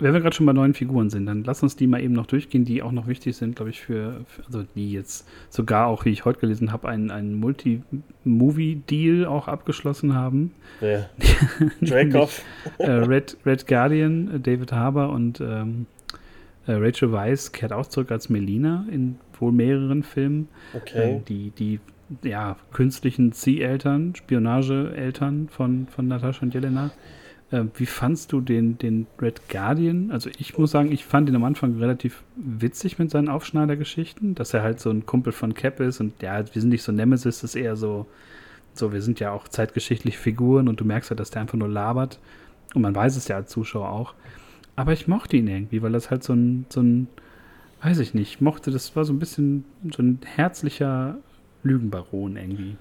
[0.00, 2.26] wenn wir gerade schon bei neuen Figuren sind, dann lass uns die mal eben noch
[2.26, 6.06] durchgehen, die auch noch wichtig sind, glaube ich, für, für, also die jetzt sogar auch,
[6.06, 10.52] wie ich heute gelesen habe, einen, einen Multi-Movie-Deal auch abgeschlossen haben.
[10.80, 11.08] Ja.
[11.82, 12.42] Dracoff.
[12.78, 15.86] äh, Red, Red Guardian, David Harbour und ähm,
[16.66, 20.48] äh, Rachel Weisz kehrt auch zurück als Melina in wohl mehreren Filmen.
[20.74, 21.16] Okay.
[21.16, 21.80] Äh, die, die
[22.22, 26.90] ja, künstlichen Zieheltern, Spionageeltern von, von Natascha und Jelena.
[27.50, 30.10] Äh, wie fandst du den, den Red Guardian?
[30.10, 34.54] Also ich muss sagen, ich fand ihn am Anfang relativ witzig mit seinen Aufschneidergeschichten, dass
[34.54, 37.40] er halt so ein Kumpel von Cap ist und ja, wir sind nicht so Nemesis,
[37.40, 38.06] das ist eher so,
[38.74, 41.68] so, wir sind ja auch zeitgeschichtlich Figuren und du merkst ja, dass der einfach nur
[41.68, 42.18] labert
[42.74, 44.14] und man weiß es ja als Zuschauer auch.
[44.76, 47.08] Aber ich mochte ihn irgendwie, weil das halt so ein, so ein,
[47.82, 51.18] weiß ich nicht, mochte, das war so ein bisschen so ein herzlicher
[51.62, 52.76] Lügenbaron irgendwie.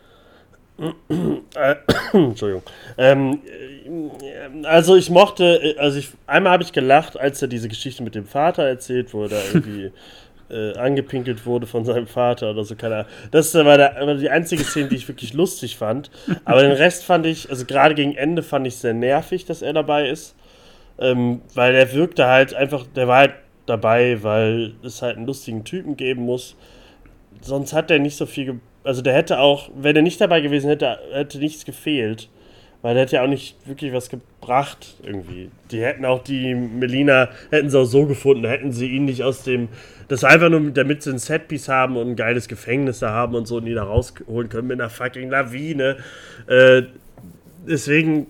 [1.55, 1.75] Äh,
[2.13, 2.63] Entschuldigung.
[2.97, 3.39] Ähm,
[4.63, 8.25] also ich mochte, also ich, einmal habe ich gelacht, als er diese Geschichte mit dem
[8.25, 9.91] Vater erzählt wurde, irgendwie
[10.49, 13.11] äh, angepinkelt wurde von seinem Vater oder so, keine Ahnung.
[13.31, 16.09] Das war, der, war die einzige Szene, die ich wirklich lustig fand.
[16.45, 19.73] Aber den Rest fand ich, also gerade gegen Ende fand ich sehr nervig, dass er
[19.73, 20.35] dabei ist.
[20.99, 23.33] Ähm, weil er wirkte halt einfach, der war halt
[23.65, 26.55] dabei, weil es halt einen lustigen Typen geben muss.
[27.41, 30.69] Sonst hat er nicht so viel also der hätte auch, wenn er nicht dabei gewesen
[30.69, 32.29] hätte, hätte nichts gefehlt.
[32.81, 35.51] Weil der hätte ja auch nicht wirklich was gebracht irgendwie.
[35.69, 39.43] Die hätten auch die Melina, hätten sie auch so gefunden, hätten sie ihn nicht aus
[39.43, 39.67] dem,
[40.07, 43.47] das einfach nur damit sie ein Setpiece haben und ein geiles Gefängnis da haben und
[43.47, 45.97] so und ihn da rausholen können mit einer fucking Lawine.
[46.47, 46.83] Äh,
[47.67, 48.27] deswegen,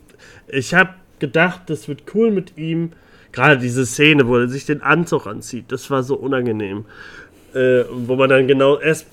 [0.47, 2.93] ich habe gedacht, das wird cool mit ihm.
[3.31, 6.85] Gerade diese Szene, wo er sich den Anzug anzieht, das war so unangenehm.
[7.53, 9.05] Äh, wo man dann genau erst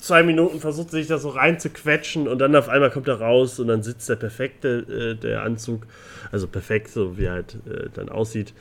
[0.00, 3.20] zwei Minuten versucht sich da so rein zu quetschen und dann auf einmal kommt er
[3.20, 5.86] raus und dann sitzt der perfekte, äh, der Anzug.
[6.32, 8.54] Also perfekt, so wie er halt äh, dann aussieht.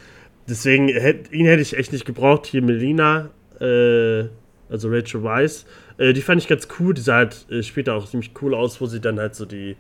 [0.48, 2.48] Deswegen, hätt, ihn hätte ich echt nicht gebraucht.
[2.48, 3.30] Hier Melina,
[3.60, 4.26] äh,
[4.70, 5.66] also Rachel Weisz,
[5.98, 6.94] äh, die fand ich ganz cool.
[6.94, 9.76] Die sah halt äh, später auch ziemlich cool aus, wo sie dann halt so die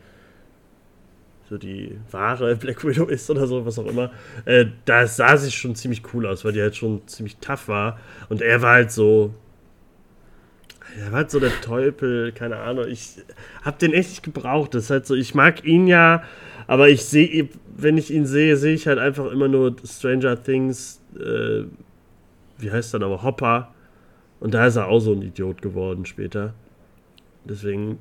[1.49, 4.11] so die wahre Black Widow ist oder so, was auch immer.
[4.45, 7.99] Äh, da sah sie schon ziemlich cool aus, weil die halt schon ziemlich tough war.
[8.29, 9.33] Und er war halt so,
[10.97, 12.85] er war halt so der Teufel, keine Ahnung.
[12.87, 13.17] Ich
[13.63, 14.73] hab den echt nicht gebraucht.
[14.73, 16.23] Das ist halt so, ich mag ihn ja,
[16.67, 21.01] aber ich sehe, wenn ich ihn sehe, sehe ich halt einfach immer nur Stranger Things,
[21.15, 21.63] äh,
[22.57, 23.73] wie heißt dann aber, Hopper.
[24.39, 26.53] Und da ist er auch so ein Idiot geworden später.
[27.45, 27.99] Deswegen,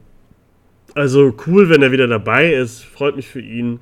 [0.95, 2.85] also cool, wenn er wieder dabei ist.
[2.85, 3.81] Freut mich für ihn.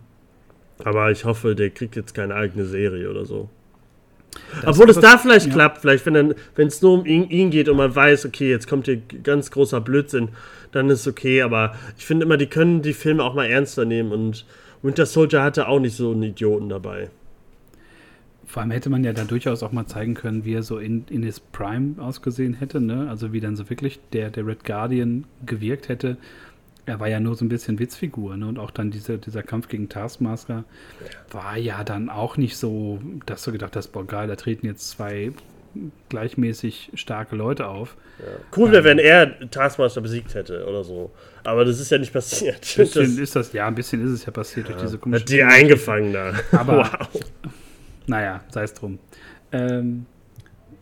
[0.85, 3.49] Aber ich hoffe, der kriegt jetzt keine eigene Serie oder so.
[4.63, 5.53] Das Obwohl es da vielleicht ja.
[5.53, 8.87] klappt, vielleicht wenn es nur um ihn, ihn, geht und man weiß, okay, jetzt kommt
[8.87, 10.31] hier ganz großer Blödsinn,
[10.73, 11.43] dann ist es okay.
[11.43, 14.45] Aber ich finde immer, die können die Filme auch mal ernster nehmen und
[14.83, 17.11] Winter Soldier hatte auch nicht so einen Idioten dabei.
[18.47, 21.05] Vor allem hätte man ja da durchaus auch mal zeigen können, wie er so in,
[21.11, 23.09] in his Prime ausgesehen hätte, ne?
[23.11, 26.17] Also wie dann so wirklich der, der Red Guardian gewirkt hätte.
[26.87, 28.47] Er war ja nur so ein bisschen Witzfigur, ne?
[28.47, 30.65] Und auch dann diese, dieser Kampf gegen Taskmaster
[31.31, 34.89] war ja dann auch nicht so, dass du gedacht hast, boah geil, da treten jetzt
[34.91, 35.33] zwei
[36.09, 37.97] gleichmäßig starke Leute auf.
[38.19, 38.25] Ja.
[38.57, 41.11] Cool wäre, ähm, wenn er Taskmaster besiegt hätte oder so.
[41.45, 42.57] Aber das ist ja nicht passiert.
[42.57, 44.99] Ein bisschen das, ist das, ja, ein bisschen ist es ja passiert ja, durch diese
[44.99, 45.23] komische.
[45.23, 46.35] Hat die eingefangen da.
[46.53, 46.79] Aber
[47.11, 47.25] wow.
[48.07, 48.99] Naja, sei es drum.
[49.53, 50.07] Ähm,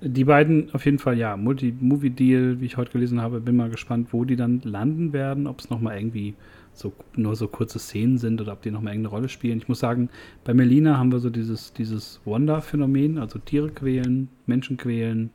[0.05, 4.09] die beiden auf jeden Fall, ja, Multi-Movie-Deal, wie ich heute gelesen habe, bin mal gespannt,
[4.12, 6.34] wo die dann landen werden, ob es nochmal irgendwie
[6.74, 9.59] so nur so kurze Szenen sind oder ob die nochmal irgendeine Rolle spielen.
[9.59, 10.11] Ich muss sagen,
[10.44, 15.30] bei Melina haben wir so dieses, dieses Wonder-Phänomen, also Tiere quälen, Menschen quälen,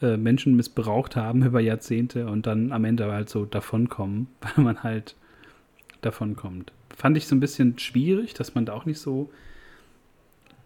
[0.00, 4.82] äh, Menschen missbraucht haben über Jahrzehnte und dann am Ende halt so davonkommen, weil man
[4.82, 5.14] halt
[6.00, 6.72] davonkommt.
[6.96, 9.30] Fand ich so ein bisschen schwierig, dass man da auch nicht so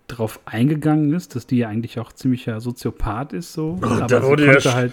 [0.09, 3.79] drauf eingegangen ist, dass die ja eigentlich auch ziemlicher Soziopath ist, so.
[3.83, 4.93] Oh, aber da wurde konnte halt.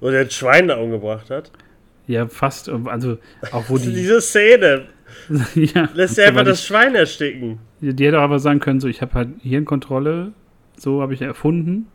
[0.00, 1.50] Wo der ein Schwein da umgebracht hat.
[2.06, 2.68] Ja, fast.
[2.68, 3.18] Also,
[3.52, 3.92] auch wo die.
[3.92, 4.86] Diese Szene.
[5.54, 7.58] ja, Lässt er einfach das Schwein ersticken.
[7.80, 10.32] Die, die hätte aber sagen können, so, ich habe halt Hirnkontrolle,
[10.76, 11.86] so habe ich erfunden.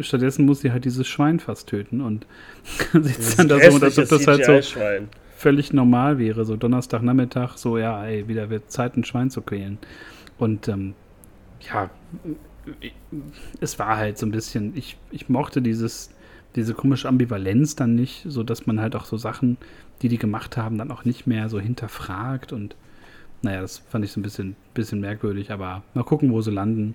[0.00, 2.26] Stattdessen muss sie halt dieses Schwein fast töten und
[2.92, 4.60] sitzt dann da so, als ob das halt so
[5.36, 6.44] völlig normal wäre.
[6.44, 9.78] So Donnerstagnachmittag, so, ja, ey, wieder wird Zeit, ein Schwein zu quälen.
[10.38, 10.94] Und ähm,
[11.68, 11.90] ja,
[13.60, 16.10] es war halt so ein bisschen, ich, ich mochte dieses,
[16.56, 19.56] diese komische Ambivalenz dann nicht, so dass man halt auch so Sachen,
[20.02, 22.76] die die gemacht haben, dann auch nicht mehr so hinterfragt und
[23.42, 26.94] naja, das fand ich so ein bisschen, bisschen merkwürdig, aber mal gucken, wo sie landen.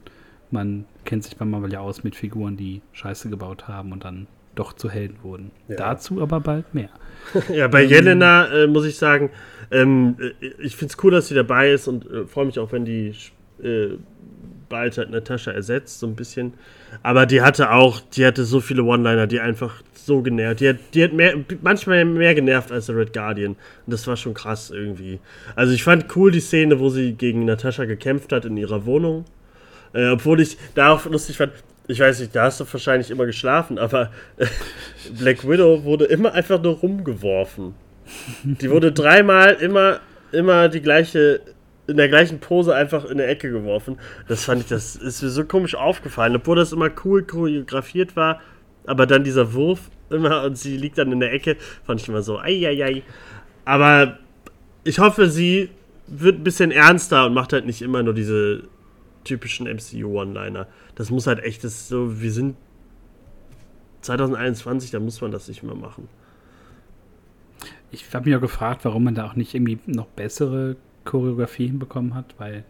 [0.50, 4.74] Man kennt sich Marvel ja aus mit Figuren, die Scheiße gebaut haben und dann doch
[4.74, 5.52] zu Helden wurden.
[5.70, 5.78] Ja.
[5.78, 6.90] Dazu aber bald mehr.
[7.54, 9.30] ja, bei ähm, Jelena äh, muss ich sagen,
[9.72, 12.72] ähm, äh, ich finde es cool, dass sie dabei ist und äh, freue mich auch,
[12.74, 13.16] wenn die
[13.64, 13.98] äh,
[14.72, 16.54] bald halt Natascha ersetzt, so ein bisschen.
[17.04, 20.62] Aber die hatte auch, die hatte so viele One-Liner, die einfach so genervt.
[20.62, 23.52] Die hat, die hat mehr, manchmal mehr genervt als der Red Guardian.
[23.52, 25.20] Und das war schon krass irgendwie.
[25.56, 29.26] Also ich fand cool die Szene, wo sie gegen Natascha gekämpft hat in ihrer Wohnung.
[29.94, 31.52] Äh, obwohl ich da auch lustig fand,
[31.88, 34.48] ich weiß nicht, da hast du wahrscheinlich immer geschlafen, aber äh,
[35.20, 37.76] Black Widow wurde immer einfach nur rumgeworfen.
[38.44, 40.00] Die wurde dreimal immer,
[40.32, 41.42] immer die gleiche
[41.88, 43.98] in der gleichen Pose einfach in der Ecke geworfen.
[44.28, 48.40] Das fand ich, das ist mir so komisch aufgefallen, obwohl das immer cool choreografiert war.
[48.86, 52.22] Aber dann dieser Wurf immer und sie liegt dann in der Ecke, fand ich immer
[52.22, 53.04] so, ei, ei, ei.
[53.66, 54.20] Aber
[54.84, 55.70] ich hoffe, sie
[56.08, 58.64] wird ein bisschen ernster und macht halt nicht immer nur diese
[59.24, 60.68] typischen MCU-One-Liner.
[60.96, 62.56] Das muss halt echt, das so, wir sind
[64.02, 66.10] 2021, da muss man das nicht mehr machen.
[67.92, 70.76] Ich habe mich auch gefragt, warum man da auch nicht irgendwie noch bessere
[71.06, 72.64] Choreografie hinbekommen hat, weil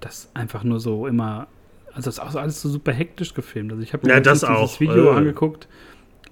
[0.00, 1.46] das einfach nur so immer,
[1.94, 3.72] also das ist auch alles so super hektisch gefilmt.
[3.72, 5.16] Also ich habe mir ja, das dieses Video äh.
[5.16, 5.68] angeguckt,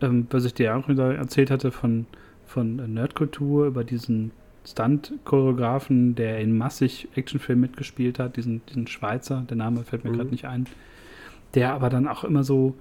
[0.00, 2.06] ähm, was ich dir auch wieder erzählt hatte von,
[2.46, 4.32] von Nerdkultur über diesen
[4.66, 10.16] Stunt-Choreografen, der in massig Actionfilmen mitgespielt hat, diesen, diesen Schweizer, der Name fällt mir mhm.
[10.16, 10.66] gerade nicht ein,
[11.54, 12.76] der aber dann auch immer so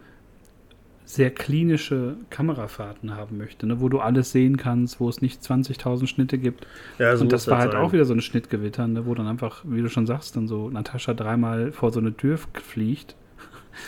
[1.09, 3.81] sehr klinische Kamerafahrten haben möchte, ne?
[3.81, 6.67] wo du alles sehen kannst, wo es nicht 20.000 Schnitte gibt.
[6.99, 7.81] Ja, so und das war halt sein.
[7.81, 9.07] auch wieder so ein Schnittgewitter, ne?
[9.07, 12.37] wo dann einfach, wie du schon sagst, dann so Natascha dreimal vor so eine Tür
[12.37, 13.15] fliegt.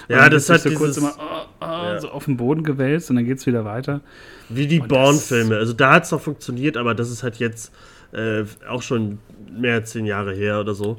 [0.07, 1.99] Ja, das hat so kurz immer oh, oh, ja.
[1.99, 3.99] so auf den Boden gewälzt und dann geht es wieder weiter.
[4.47, 5.57] Wie die Born-Filme.
[5.57, 7.73] Also da hat es noch funktioniert, aber das ist halt jetzt
[8.13, 9.19] äh, auch schon
[9.51, 10.97] mehr als zehn Jahre her oder so.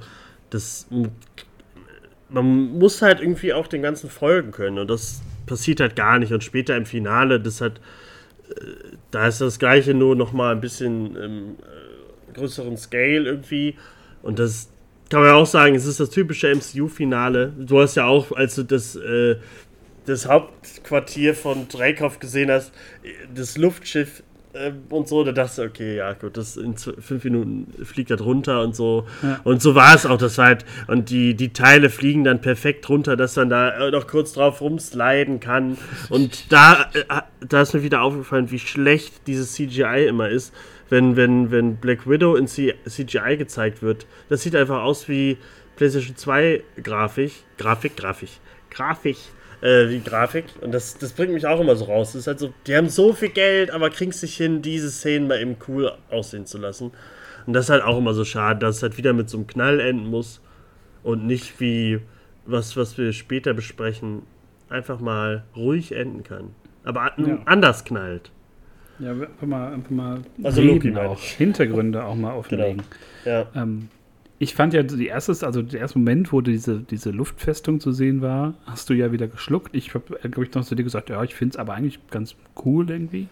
[0.51, 0.87] Das
[2.29, 5.23] man muss halt irgendwie auch den ganzen folgen können und das
[5.53, 6.33] passiert halt gar nicht.
[6.33, 7.79] Und später im Finale, das hat,
[8.49, 8.55] äh,
[9.11, 13.77] da ist das Gleiche nur noch mal ein bisschen im äh, größeren Scale irgendwie.
[14.23, 14.71] Und das
[15.11, 17.53] kann man ja auch sagen, es ist das typische MCU-Finale.
[17.59, 19.37] Du hast ja auch, als du das, äh,
[20.07, 22.73] das Hauptquartier von Dreykov gesehen hast,
[23.35, 24.23] das Luftschiff
[24.91, 28.63] und so, da dachte ich, okay, ja gut, das in fünf Minuten fliegt das runter
[28.63, 29.07] und so.
[29.23, 29.41] Ja.
[29.45, 32.89] Und so war es auch, das war halt, und die, die Teile fliegen dann perfekt
[32.89, 35.79] runter, dass man da noch kurz drauf rumsliden kann.
[36.11, 40.53] Und da, äh, da ist mir wieder aufgefallen, wie schlecht dieses CGI immer ist,
[40.91, 44.07] wenn, wenn, wenn Black Widow in CGI gezeigt wird.
[44.29, 45.39] Das sieht einfach aus wie
[45.77, 48.31] PlayStation 2 Grafik, Grafik, Grafik,
[48.71, 49.17] Grafik.
[49.63, 50.45] Äh, die Grafik.
[50.61, 52.13] Und das, das bringt mich auch immer so raus.
[52.13, 54.91] Das ist halt so, die haben so viel Geld, aber kriegen es nicht hin, diese
[54.91, 56.91] Szenen mal eben cool aussehen zu lassen.
[57.47, 59.47] Und das ist halt auch immer so schade, dass es halt wieder mit so einem
[59.47, 60.41] Knall enden muss
[61.03, 62.01] und nicht wie
[62.45, 64.23] was, was wir später besprechen,
[64.69, 66.51] einfach mal ruhig enden kann.
[66.85, 67.39] Aber ja.
[67.45, 68.31] anders knallt.
[68.99, 72.83] Ja, einfach mal, einfach mal also Loki auch, Hintergründe auch mal auflegen.
[73.25, 73.37] Genau.
[73.55, 73.63] Ja.
[73.63, 73.89] Ähm,
[74.43, 78.23] ich fand ja die erste, also der erste Moment, wo diese, diese Luftfestung zu sehen
[78.23, 79.73] war, hast du ja wieder geschluckt.
[79.73, 82.35] Ich habe, glaube ich, noch zu dir gesagt, ja, ich finde es aber eigentlich ganz
[82.65, 83.29] cool irgendwie.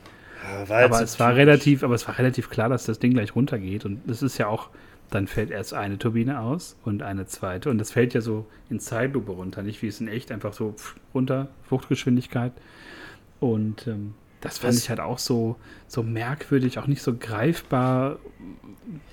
[0.69, 3.85] Ja, aber es war relativ, aber es war relativ klar, dass das Ding gleich runtergeht.
[3.85, 4.69] Und es ist ja auch,
[5.11, 7.71] dann fällt erst eine Turbine aus und eine zweite.
[7.71, 10.77] Und das fällt ja so in Zeitlupe runter, nicht wie es in echt einfach so
[11.13, 12.53] runter, Fluchtgeschwindigkeit.
[13.41, 18.19] Und ähm, das fand das ich halt auch so, so merkwürdig, auch nicht so greifbar,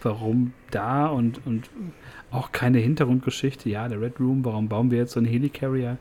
[0.01, 1.69] warum da und, und
[2.31, 3.69] auch keine Hintergrundgeschichte.
[3.69, 5.97] Ja, der Red Room, warum bauen wir jetzt so einen Helicarrier?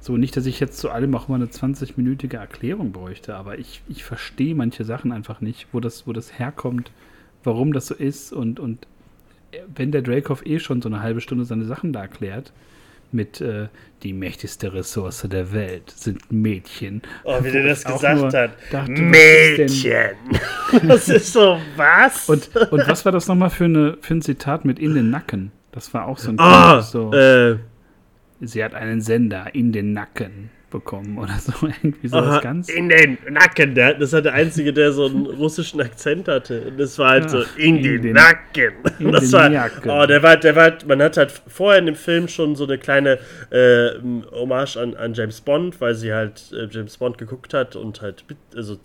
[0.00, 3.82] So, nicht, dass ich jetzt zu allem auch mal eine 20-minütige Erklärung bräuchte, aber ich,
[3.88, 6.90] ich verstehe manche Sachen einfach nicht, wo das, wo das herkommt,
[7.44, 8.86] warum das so ist und, und
[9.72, 12.52] wenn der Dracov eh schon so eine halbe Stunde seine Sachen da erklärt,
[13.12, 13.68] mit äh,
[14.02, 17.02] die mächtigste Ressource der Welt sind Mädchen.
[17.24, 18.52] Oh, wie der das gesagt hat.
[18.70, 20.16] Dachte, Mädchen!
[20.88, 22.28] das ist so was?
[22.28, 25.52] Und, und was war das nochmal für, eine, für ein Zitat mit in den Nacken?
[25.72, 27.12] Das war auch so ein oh, so.
[27.12, 27.58] Äh.
[28.40, 31.52] Sie hat einen Sender in den Nacken bekommen oder so.
[31.82, 32.68] Irgendwie so was ganz.
[32.68, 33.74] In den Nacken.
[33.74, 36.62] Der, das war der Einzige, der so einen russischen Akzent hatte.
[36.62, 38.72] Und das war halt ja, so in, in den, den, Nacken.
[38.98, 41.94] In das den war, oh, der war, der war, man hat halt vorher in dem
[41.94, 43.18] Film schon so eine kleine
[43.50, 43.90] äh,
[44.32, 48.24] Hommage an, an James Bond, weil sie halt äh, James Bond geguckt hat und halt
[48.28, 48.76] mit, also,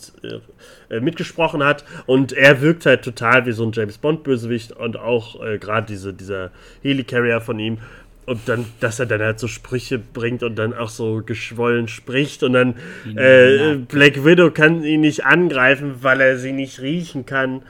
[0.89, 1.83] äh, mitgesprochen hat.
[2.05, 6.13] Und er wirkt halt total wie so ein James Bond-Bösewicht und auch äh, gerade diese,
[6.13, 6.51] dieser
[6.83, 7.79] Helicarrier von ihm
[8.27, 12.43] und dann, dass er dann halt so Sprüche bringt und dann auch so geschwollen spricht
[12.43, 12.75] und dann
[13.15, 17.63] äh, Black Widow kann ihn nicht angreifen, weil er sie nicht riechen kann,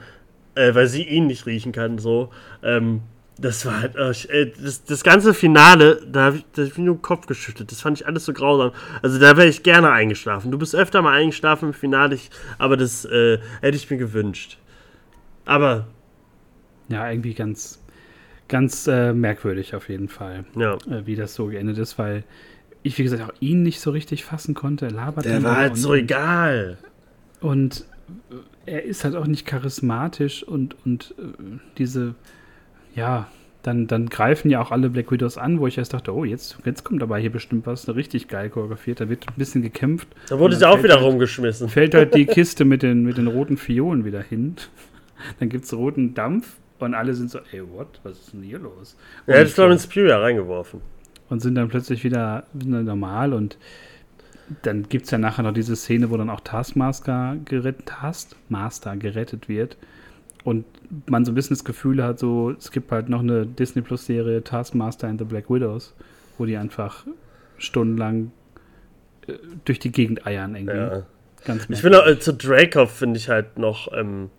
[0.56, 2.30] äh, weil sie ihn nicht riechen kann, so.
[2.64, 3.02] Ähm,
[3.38, 7.02] das war halt, äh, das, das ganze Finale, da habe ich, hab ich nur den
[7.02, 7.70] Kopf geschüttelt.
[7.70, 8.72] Das fand ich alles so grausam.
[9.00, 10.50] Also da wäre ich gerne eingeschlafen.
[10.50, 14.58] Du bist öfter mal eingeschlafen im Finale, ich, aber das äh, hätte ich mir gewünscht.
[15.44, 15.86] Aber.
[16.88, 17.78] Ja, irgendwie ganz
[18.48, 20.74] ganz äh, merkwürdig auf jeden Fall, ja.
[20.90, 22.24] äh, wie das so geendet ist, weil
[22.82, 24.86] ich, wie gesagt, auch ihn nicht so richtig fassen konnte.
[24.86, 26.78] Er labert Der war halt so egal.
[27.40, 27.84] Und
[28.66, 32.14] er ist halt auch nicht charismatisch und, und äh, diese,
[32.94, 33.28] ja,
[33.62, 36.58] dann, dann greifen ja auch alle Black Widows an, wo ich erst dachte, oh, jetzt,
[36.64, 39.00] jetzt kommt aber hier bestimmt was, richtig geil choreografiert.
[39.00, 40.08] Da wird ein bisschen gekämpft.
[40.28, 41.68] Da wurde sie auch wieder halt, rumgeschmissen.
[41.68, 44.56] Fällt halt die Kiste mit den, mit den roten Fiolen wieder hin.
[45.40, 48.00] Dann gibt es roten Dampf und alle sind so, ey, what?
[48.02, 48.96] Was ist denn hier los?
[49.26, 50.80] Und er hat Florence Pugh ja reingeworfen.
[51.28, 53.58] Und sind dann plötzlich wieder, wieder normal und
[54.62, 59.48] dann gibt es ja nachher noch diese Szene, wo dann auch Taskmaster gerettet, Taskmaster gerettet
[59.48, 59.76] wird.
[60.44, 60.64] Und
[61.06, 64.06] man so ein bisschen das Gefühl hat, so, es gibt halt noch eine Disney Plus
[64.06, 65.94] Serie Taskmaster and the Black Widows,
[66.38, 67.04] wo die einfach
[67.58, 68.30] stundenlang
[69.26, 70.76] äh, durch die Gegend eiern irgendwie.
[70.76, 71.02] Ja.
[71.44, 74.30] Ganz ich finde, äh, zu Dracov finde ich halt noch ähm,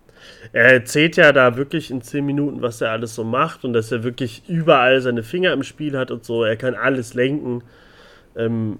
[0.53, 3.91] er erzählt ja da wirklich in 10 Minuten, was er alles so macht und dass
[3.91, 6.43] er wirklich überall seine Finger im Spiel hat und so.
[6.43, 7.63] Er kann alles lenken.
[8.35, 8.79] Ähm,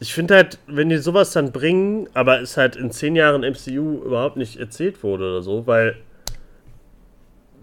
[0.00, 4.02] ich finde halt, wenn die sowas dann bringen, aber es halt in 10 Jahren MCU
[4.04, 5.96] überhaupt nicht erzählt wurde oder so, weil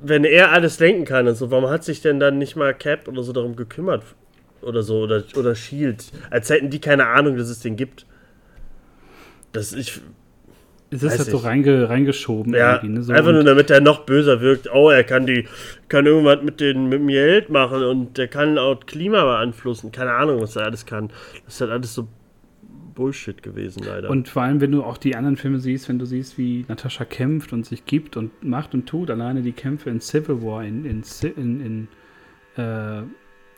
[0.02, 3.08] wenn er alles lenken kann und so, warum hat sich denn dann nicht mal Cap
[3.08, 4.04] oder so darum gekümmert
[4.62, 8.06] oder so oder, oder Shield, als hätten die keine Ahnung, dass es den gibt.
[9.52, 10.02] Das ich
[10.90, 12.54] es ist halt so reinge, reingeschoben.
[12.54, 13.04] Ja, ne?
[13.04, 14.70] so einfach nur damit er noch böser wirkt.
[14.74, 15.46] Oh, er kann die,
[15.90, 19.92] kann irgendwas mit, den, mit dem Geld machen und der kann auch Klima beeinflussen.
[19.92, 21.10] Keine Ahnung, was er alles kann.
[21.46, 22.08] Das ist halt alles so
[22.96, 24.10] Bullshit gewesen, leider.
[24.10, 27.06] Und vor allem, wenn du auch die anderen Filme siehst, wenn du siehst, wie Natascha
[27.06, 30.86] kämpft und sich gibt und macht und tut, alleine die Kämpfe in Civil War, in,
[30.86, 31.04] in,
[31.36, 31.88] in,
[32.56, 33.04] in äh,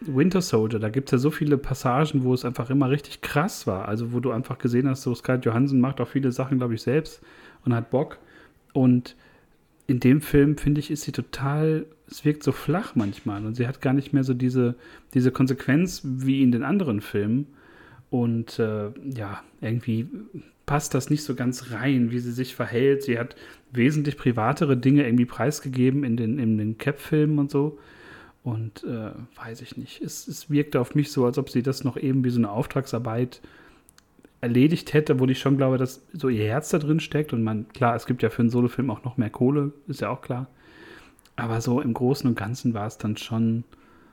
[0.02, 3.68] Winter Soldier, da gibt es ja so viele Passagen, wo es einfach immer richtig krass
[3.68, 3.88] war.
[3.88, 6.82] Also wo du einfach gesehen hast, so Scarlett Johansson macht auch viele Sachen, glaube ich,
[6.82, 7.22] selbst
[7.66, 8.18] und hat Bock.
[8.74, 9.16] Und
[9.88, 13.68] in dem Film, finde ich, ist sie total, es wirkt so flach manchmal und sie
[13.68, 14.76] hat gar nicht mehr so diese,
[15.14, 17.48] diese Konsequenz wie in den anderen Filmen.
[18.10, 20.08] Und äh, ja, irgendwie
[20.66, 23.04] passt das nicht so ganz rein, wie sie sich verhält.
[23.04, 23.36] Sie hat
[23.72, 27.80] wesentlich privatere Dinge irgendwie preisgegeben in den, in den Cap-Filmen und so.
[28.44, 30.02] Und äh, weiß ich nicht.
[30.02, 32.52] Es, es wirkte auf mich so, als ob sie das noch eben wie so eine
[32.52, 33.42] Auftragsarbeit
[34.42, 37.34] erledigt hätte, wo ich schon glaube, dass so ihr Herz da drin steckt.
[37.34, 40.10] Und man, klar, es gibt ja für einen Solofilm auch noch mehr Kohle, ist ja
[40.10, 40.48] auch klar.
[41.36, 43.64] Aber so im Großen und Ganzen war es dann schon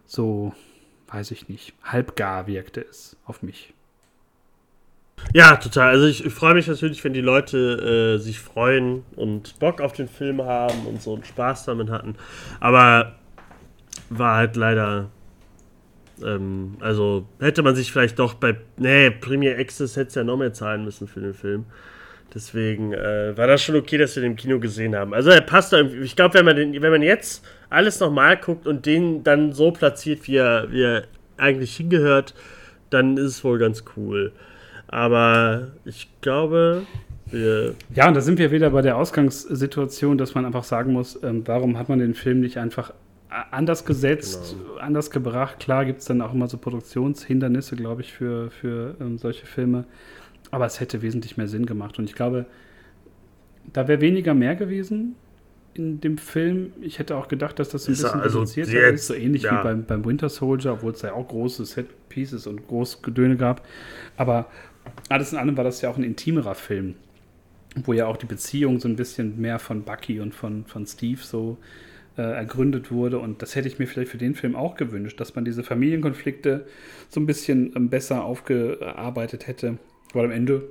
[0.07, 0.53] so,
[1.09, 3.73] weiß ich nicht, halbgar wirkte es auf mich.
[5.33, 5.91] Ja, total.
[5.91, 9.93] Also ich, ich freue mich natürlich, wenn die Leute äh, sich freuen und Bock auf
[9.93, 12.17] den Film haben und so und Spaß damit hatten.
[12.61, 13.17] Aber
[14.11, 15.11] war halt leider.
[16.23, 18.57] Ähm, also hätte man sich vielleicht doch bei.
[18.77, 21.67] Nee, Premier Access hätte es ja noch mehr zahlen müssen für den Film.
[22.35, 25.15] Deswegen äh, war das schon okay, dass wir den im Kino gesehen haben.
[25.15, 26.01] Also er passt da irgendwie.
[26.01, 30.27] Ich glaube, wenn man wenn man jetzt alles nochmal guckt und den dann so platziert,
[30.27, 31.05] wie er, wie er
[31.37, 32.35] eigentlich hingehört,
[32.91, 34.33] dann ist es wohl ganz cool.
[34.89, 36.83] Aber ich glaube.
[37.33, 41.43] Ja, und da sind wir wieder bei der Ausgangssituation, dass man einfach sagen muss, ähm,
[41.45, 42.93] warum hat man den Film nicht einfach
[43.29, 44.79] anders gesetzt, genau.
[44.79, 45.59] anders gebracht.
[45.59, 49.85] Klar gibt es dann auch immer so Produktionshindernisse, glaube ich, für, für ähm, solche Filme.
[50.51, 51.99] Aber es hätte wesentlich mehr Sinn gemacht.
[51.99, 52.47] Und ich glaube,
[53.73, 55.17] da wäre weniger mehr gewesen
[55.75, 56.73] in dem Film.
[56.81, 59.59] Ich hätte auch gedacht, dass das ein ist bisschen also reduzierter ist, so ähnlich ja.
[59.59, 63.67] wie beim, beim Winter Soldier, obwohl es ja auch große Set-Pieces und groß Gedöne gab.
[64.17, 64.47] Aber
[65.09, 66.95] alles in allem war das ja auch ein intimerer Film,
[67.85, 71.21] wo ja auch die Beziehung so ein bisschen mehr von Bucky und von, von Steve
[71.23, 71.59] so
[72.17, 73.19] äh, ergründet wurde.
[73.19, 76.67] Und das hätte ich mir vielleicht für den Film auch gewünscht, dass man diese Familienkonflikte
[77.09, 79.79] so ein bisschen ähm, besser aufgearbeitet hätte.
[80.13, 80.69] Weil am Ende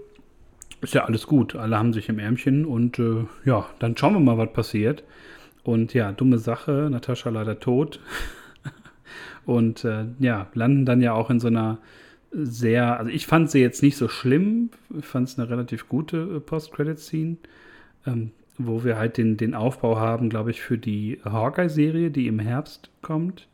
[0.82, 1.56] ist ja alles gut.
[1.56, 5.04] Alle haben sich im Ärmchen und äh, ja, dann schauen wir mal, was passiert.
[5.64, 8.00] Und ja, dumme Sache, Natascha leider tot.
[9.46, 11.80] und äh, ja, landen dann ja auch in so einer
[12.32, 14.70] sehr, also ich fand sie jetzt nicht so schlimm,
[15.02, 17.38] fand es eine relativ gute äh, Post-Credit-Scene,
[18.06, 22.40] ähm, wo wir halt den, den Aufbau haben, glaube ich, für die Hawkeye-Serie, die im
[22.40, 23.48] Herbst kommt.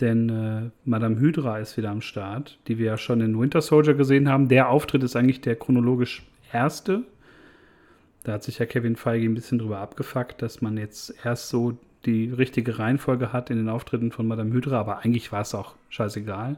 [0.00, 3.94] Denn äh, Madame Hydra ist wieder am Start, die wir ja schon in Winter Soldier
[3.94, 4.48] gesehen haben.
[4.48, 6.22] Der Auftritt ist eigentlich der chronologisch
[6.52, 7.02] erste.
[8.24, 11.78] Da hat sich ja Kevin Feige ein bisschen drüber abgefuckt, dass man jetzt erst so
[12.04, 15.74] die richtige Reihenfolge hat in den Auftritten von Madame Hydra, aber eigentlich war es auch
[15.88, 16.56] scheißegal.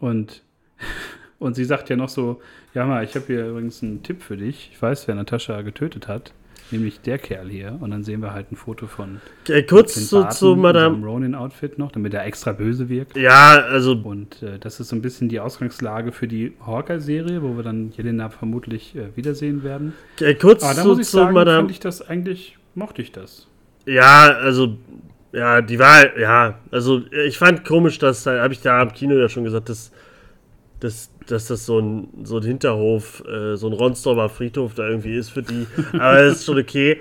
[0.00, 0.42] Und,
[1.38, 2.40] und sie sagt ja noch so:
[2.74, 4.70] Ja, mal, ich habe hier übrigens einen Tipp für dich.
[4.72, 6.32] Ich weiß, wer Natascha getötet hat
[6.72, 7.78] nämlich der Kerl hier.
[7.80, 11.92] Und dann sehen wir halt ein Foto von äh, kurz zu, zu Madame Ronin-Outfit noch,
[11.92, 13.16] damit er extra böse wirkt.
[13.16, 13.92] Ja, also.
[13.92, 17.92] Und äh, das ist so ein bisschen die Ausgangslage für die Hawkeye-Serie, wo wir dann
[17.96, 19.92] Jelena vermutlich äh, wiedersehen werden.
[20.20, 21.58] Äh, kurz Aber da zu, muss ich zu sagen, Madame.
[21.58, 23.48] fand ich das eigentlich, mochte ich das.
[23.86, 24.76] Ja, also.
[25.34, 29.16] Ja, die war, ja, also ich fand komisch, dass, da habe ich da am Kino
[29.16, 29.90] ja schon gesagt, dass,
[30.78, 35.16] dass dass das so ein, so ein Hinterhof, äh, so ein Ronsdorfer Friedhof da irgendwie
[35.16, 35.66] ist für die.
[35.92, 37.00] Aber das ist schon okay.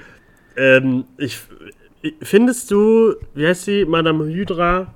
[0.55, 1.39] Ähm, ich,
[2.21, 4.93] findest du, wie heißt sie, Madame Hydra?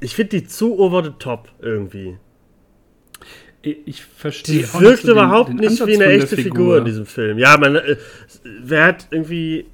[0.00, 2.18] Ich finde die zu over the top irgendwie.
[3.62, 4.64] Ich verstehe.
[4.64, 6.52] Die wirkt überhaupt den, den nicht wie eine echte Figur.
[6.52, 7.38] Figur in diesem Film.
[7.38, 7.96] Ja, man, äh,
[8.62, 9.66] wer hat irgendwie.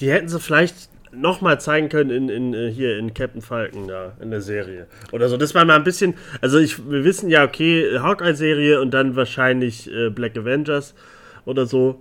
[0.00, 4.12] Die hätten sie vielleicht nochmal zeigen können in, in, äh, hier in Captain Falcon da
[4.20, 4.86] in der Serie.
[5.12, 5.36] Oder so.
[5.36, 6.14] Das war mal ein bisschen.
[6.40, 10.94] Also ich, wir wissen ja, okay, Hawkeye-Serie und dann wahrscheinlich äh, Black Avengers
[11.44, 12.00] oder so.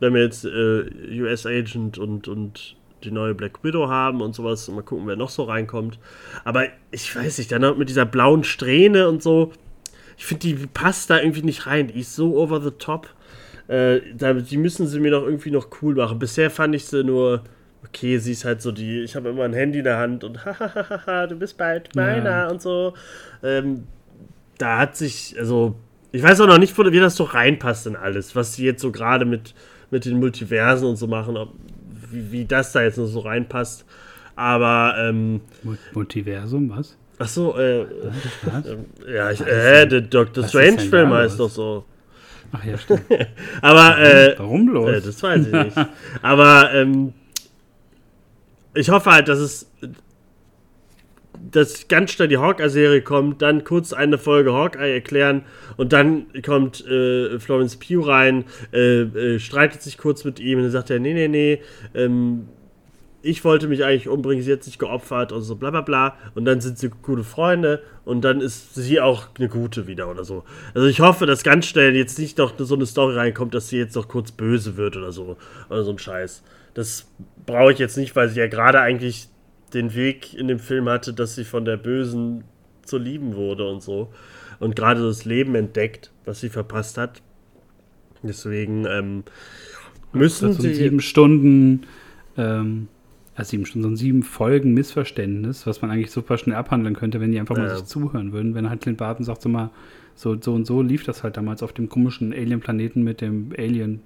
[0.00, 4.68] Wenn wir jetzt äh, US Agent und, und die neue Black Widow haben und sowas.
[4.68, 5.98] Mal gucken, wer noch so reinkommt.
[6.44, 9.52] Aber ich weiß nicht, dann mit dieser blauen Strähne und so.
[10.16, 11.88] Ich finde, die passt da irgendwie nicht rein.
[11.88, 13.08] Die ist so over the top.
[13.68, 16.18] Äh, die müssen sie mir noch irgendwie noch cool machen.
[16.18, 17.44] Bisher fand ich sie nur
[17.84, 20.44] okay, sie ist halt so die, ich habe immer ein Handy in der Hand und
[20.44, 22.48] hahaha, du bist bald meiner ja.
[22.48, 22.94] und so.
[23.42, 23.84] Ähm,
[24.58, 25.76] da hat sich, also,
[26.12, 28.90] ich weiß auch noch nicht, wie das so reinpasst in alles, was sie jetzt so
[28.90, 29.54] gerade mit,
[29.90, 31.52] mit den Multiversen und so machen, ob,
[32.10, 33.84] wie, wie das da jetzt noch so reinpasst.
[34.34, 35.40] Aber, ähm,
[35.92, 36.96] Multiversum, was?
[37.18, 37.86] Ach so, äh,
[38.42, 38.66] was?
[38.66, 40.46] Äh, ja, ich, äh, der Dr.
[40.46, 41.84] Strange-Film heißt doch so.
[42.52, 43.02] Ach ja, stimmt.
[43.60, 44.90] Aber, äh, Warum bloß?
[44.90, 45.76] Äh, das weiß ich nicht.
[46.22, 47.12] Aber, ähm,
[48.74, 49.70] ich hoffe halt, dass es
[51.50, 55.42] dass ganz schnell die Hawkeye-Serie kommt, dann kurz eine Folge Hawkeye erklären
[55.76, 60.64] und dann kommt äh, Florence Pugh rein, äh, äh, streitet sich kurz mit ihm und
[60.64, 61.62] dann sagt er, nee, nee, nee,
[61.94, 62.48] ähm,
[63.20, 66.44] ich wollte mich eigentlich umbringen, sie hat sich geopfert und so bla bla bla und
[66.44, 70.44] dann sind sie gute Freunde und dann ist sie auch eine gute wieder oder so.
[70.74, 73.78] Also ich hoffe, dass ganz schnell jetzt nicht noch so eine Story reinkommt, dass sie
[73.78, 75.36] jetzt noch kurz böse wird oder so
[75.68, 76.42] oder so ein Scheiß.
[76.74, 77.10] Das
[77.46, 79.28] brauche ich jetzt nicht, weil sie ja gerade eigentlich
[79.74, 82.44] den Weg in dem Film hatte, dass sie von der Bösen
[82.82, 84.12] zur Lieben wurde und so.
[84.60, 87.22] Und gerade das Leben entdeckt, was sie verpasst hat.
[88.22, 89.24] Deswegen ähm,
[90.12, 90.74] müssen sie.
[90.74, 91.82] sieben Stunden,
[92.36, 92.88] ähm,
[93.34, 97.20] also sieben Stunden, so ein sieben Folgen Missverständnis, was man eigentlich super schnell abhandeln könnte,
[97.20, 98.54] wenn die einfach mal sich zuhören würden.
[98.54, 99.70] Wenn halt Clint Barton sagt so mal,
[100.16, 104.02] so, so und so lief das halt damals auf dem komischen Alien-Planeten mit dem Alien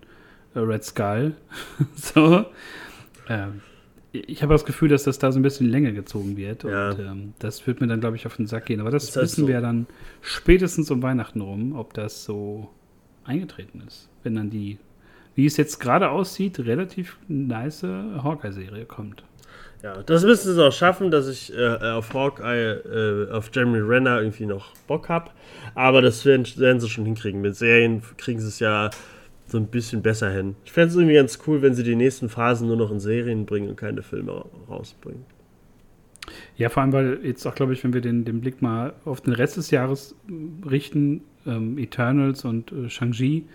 [0.54, 1.34] Red Skull.
[1.94, 2.46] so.
[3.28, 3.60] Ähm,
[4.12, 6.64] ich habe das Gefühl, dass das da so ein bisschen länger gezogen wird.
[6.64, 6.90] Ja.
[6.90, 8.80] Und ähm, das wird mir dann, glaube ich, auf den Sack gehen.
[8.80, 9.48] Aber das Ist halt wissen so.
[9.48, 9.86] wir dann
[10.20, 12.68] spätestens um Weihnachten rum, ob das so
[13.24, 14.10] eingetreten ist.
[14.22, 14.78] Wenn dann die,
[15.34, 19.24] wie es jetzt gerade aussieht, relativ nice Hawkeye-Serie kommt.
[19.82, 24.20] Ja, das müssen sie auch schaffen, dass ich äh, auf Hawkeye, äh, auf Jeremy Renner
[24.20, 25.30] irgendwie noch Bock habe.
[25.74, 27.40] Aber das werden, werden sie schon hinkriegen.
[27.40, 28.90] Mit Serien kriegen sie es ja
[29.52, 30.56] so ein bisschen besser hin.
[30.64, 33.46] Ich fände es irgendwie ganz cool, wenn sie die nächsten Phasen nur noch in Serien
[33.46, 35.24] bringen und keine Filme rausbringen.
[36.56, 39.20] Ja, vor allem, weil jetzt auch, glaube ich, wenn wir den, den Blick mal auf
[39.20, 43.46] den Rest des Jahres äh, richten, ähm, Eternals und äh, Shang-Chi,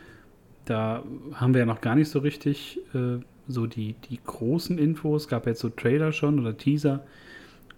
[0.65, 5.23] da haben wir ja noch gar nicht so richtig äh, so die, die großen Infos.
[5.23, 7.03] Es gab jetzt so Trailer schon oder Teaser.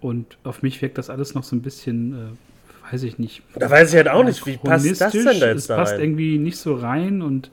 [0.02, 3.44] Und auf mich wirkt das alles noch so ein bisschen, äh, weiß ich nicht.
[3.56, 5.94] Da weiß ich halt auch nicht, wie passt das denn da Es jetzt da passt
[5.94, 6.02] rein?
[6.02, 7.52] irgendwie nicht so rein und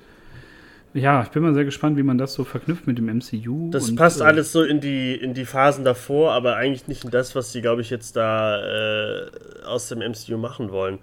[0.96, 3.70] ja, ich bin mal sehr gespannt, wie man das so verknüpft mit dem MCU.
[3.70, 7.04] Das und, passt äh, alles so in die, in die Phasen davor, aber eigentlich nicht
[7.04, 9.30] in das, was sie, glaube ich, jetzt da äh,
[9.66, 10.98] aus dem MCU machen wollen.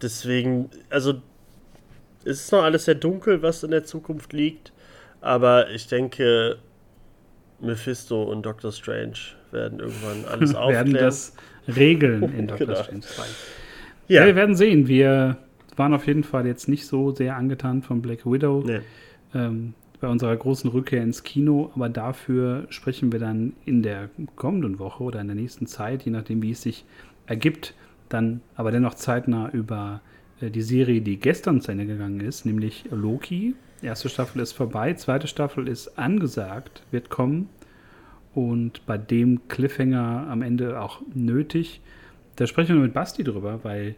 [0.00, 1.14] Deswegen, also,
[2.24, 4.72] es ist noch alles sehr dunkel, was in der Zukunft liegt,
[5.20, 6.58] aber ich denke,
[7.60, 9.18] Mephisto und Doctor Strange
[9.50, 10.92] werden irgendwann alles aufklären.
[10.92, 11.34] werden das
[11.66, 12.82] regeln in Doctor Genau.
[12.82, 13.22] Strange 2.
[14.08, 14.20] Ja.
[14.20, 14.86] ja, wir werden sehen.
[14.86, 15.38] Wir
[15.76, 18.80] waren auf jeden Fall jetzt nicht so sehr angetan von Black Widow nee.
[19.34, 24.78] Ähm, bei unserer großen Rückkehr ins Kino, aber dafür sprechen wir dann in der kommenden
[24.78, 26.84] Woche oder in der nächsten Zeit, je nachdem, wie es sich
[27.26, 27.74] ergibt,
[28.08, 30.00] dann aber dennoch zeitnah über
[30.40, 33.54] äh, die Serie, die gestern zu Ende gegangen ist, nämlich Loki.
[33.82, 37.48] Erste Staffel ist vorbei, zweite Staffel ist angesagt, wird kommen
[38.34, 41.80] und bei dem Cliffhanger am Ende auch nötig.
[42.36, 43.94] Da sprechen wir mit Basti drüber, weil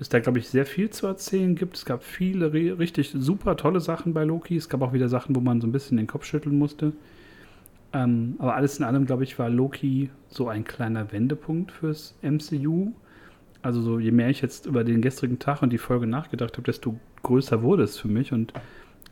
[0.00, 1.76] es da, glaube ich, sehr viel zu erzählen gibt.
[1.76, 4.56] Es gab viele ri- richtig super tolle Sachen bei Loki.
[4.56, 6.92] Es gab auch wieder Sachen, wo man so ein bisschen den Kopf schütteln musste.
[7.92, 12.92] Ähm, aber alles in allem, glaube ich, war Loki so ein kleiner Wendepunkt fürs MCU.
[13.62, 16.64] Also so, je mehr ich jetzt über den gestrigen Tag und die Folge nachgedacht habe,
[16.64, 18.32] desto größer wurde es für mich.
[18.32, 18.52] Und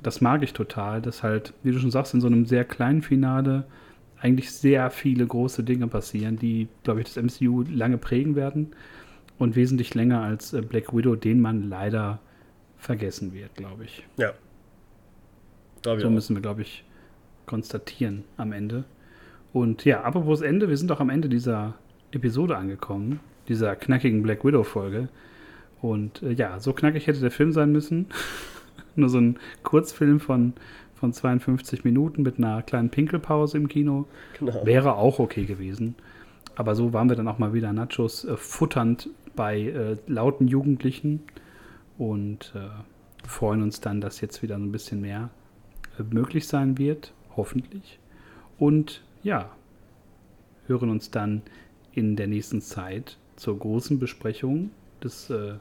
[0.02, 3.02] das mag ich total, dass halt, wie du schon sagst, in so einem sehr kleinen
[3.02, 3.64] Finale
[4.20, 8.72] eigentlich sehr viele große Dinge passieren, die, glaube ich, das MCU lange prägen werden
[9.42, 12.20] und wesentlich länger als äh, Black Widow, den man leider
[12.78, 14.06] vergessen wird, glaube ich.
[14.16, 14.32] ja.
[15.82, 16.12] Glaub ich So auch.
[16.12, 16.84] müssen wir, glaube ich,
[17.46, 18.84] konstatieren am Ende.
[19.52, 21.74] Und ja, apropos Ende, wir sind auch am Ende dieser
[22.12, 23.18] Episode angekommen,
[23.48, 25.08] dieser knackigen Black Widow-Folge.
[25.80, 28.06] Und äh, ja, so knackig hätte der Film sein müssen.
[28.94, 30.52] Nur so ein Kurzfilm von,
[30.94, 34.06] von 52 Minuten mit einer kleinen Pinkelpause im Kino.
[34.38, 34.64] Genau.
[34.64, 35.96] Wäre auch okay gewesen.
[36.54, 41.22] Aber so waren wir dann auch mal wieder Nachos äh, futternd bei äh, lauten Jugendlichen
[41.98, 42.68] und äh,
[43.26, 45.30] freuen uns dann, dass jetzt wieder ein bisschen mehr
[45.98, 47.98] äh, möglich sein wird, hoffentlich.
[48.58, 49.50] Und ja,
[50.66, 51.42] hören uns dann
[51.92, 54.70] in der nächsten Zeit zur großen Besprechung
[55.02, 55.54] des äh,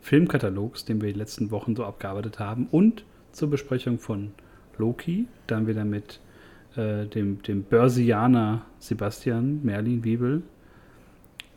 [0.00, 4.32] Filmkatalogs, den wir die letzten Wochen so abgearbeitet haben, und zur Besprechung von
[4.78, 6.20] Loki, dann wieder mit
[6.76, 10.42] äh, dem, dem Börsianer Sebastian Merlin Wiebel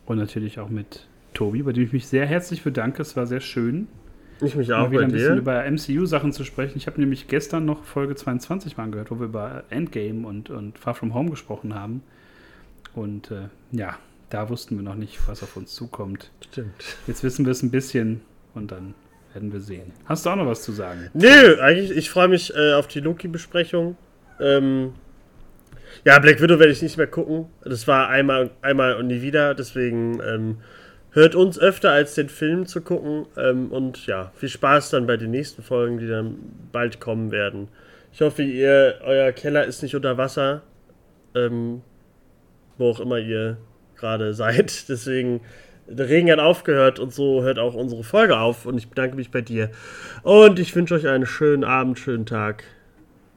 [0.06, 1.06] und natürlich auch mit
[1.40, 3.00] Tobi, bei dem ich mich sehr herzlich bedanke.
[3.00, 3.88] Es war sehr schön,
[4.42, 5.40] Ich mich mal auch wieder bei ein bisschen dir.
[5.40, 6.76] über MCU-Sachen zu sprechen.
[6.76, 10.78] Ich habe nämlich gestern noch Folge 22 mal angehört, wo wir über Endgame und, und
[10.78, 12.02] Far From Home gesprochen haben.
[12.94, 13.96] Und äh, ja,
[14.28, 16.30] da wussten wir noch nicht, was auf uns zukommt.
[16.50, 16.74] Stimmt.
[17.06, 18.20] Jetzt wissen wir es ein bisschen
[18.54, 18.92] und dann
[19.32, 19.92] werden wir sehen.
[20.04, 21.08] Hast du auch noch was zu sagen?
[21.14, 23.96] Nö, eigentlich, ich freue mich äh, auf die Loki-Besprechung.
[24.40, 24.92] Ähm,
[26.04, 27.46] ja, Black Widow werde ich nicht mehr gucken.
[27.64, 29.54] Das war einmal, einmal und nie wieder.
[29.54, 30.56] Deswegen ähm,
[31.12, 33.26] hört uns öfter als den Film zu gucken.
[33.36, 36.36] Ähm, und ja, viel Spaß dann bei den nächsten Folgen, die dann
[36.72, 37.68] bald kommen werden.
[38.12, 40.62] Ich hoffe, ihr, euer Keller ist nicht unter Wasser.
[41.34, 41.82] Ähm,
[42.80, 43.58] wo auch immer ihr
[43.96, 44.88] gerade seid.
[44.88, 45.40] Deswegen,
[45.86, 48.66] der Regen hat aufgehört und so hört auch unsere Folge auf.
[48.66, 49.70] Und ich bedanke mich bei dir.
[50.22, 52.64] Und ich wünsche euch einen schönen Abend, schönen Tag,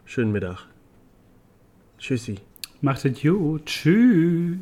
[0.06, 0.66] schönen Mittag.
[2.00, 2.40] Tschüssi.
[2.82, 3.66] Macht es gut.
[3.66, 4.60] Tschüss.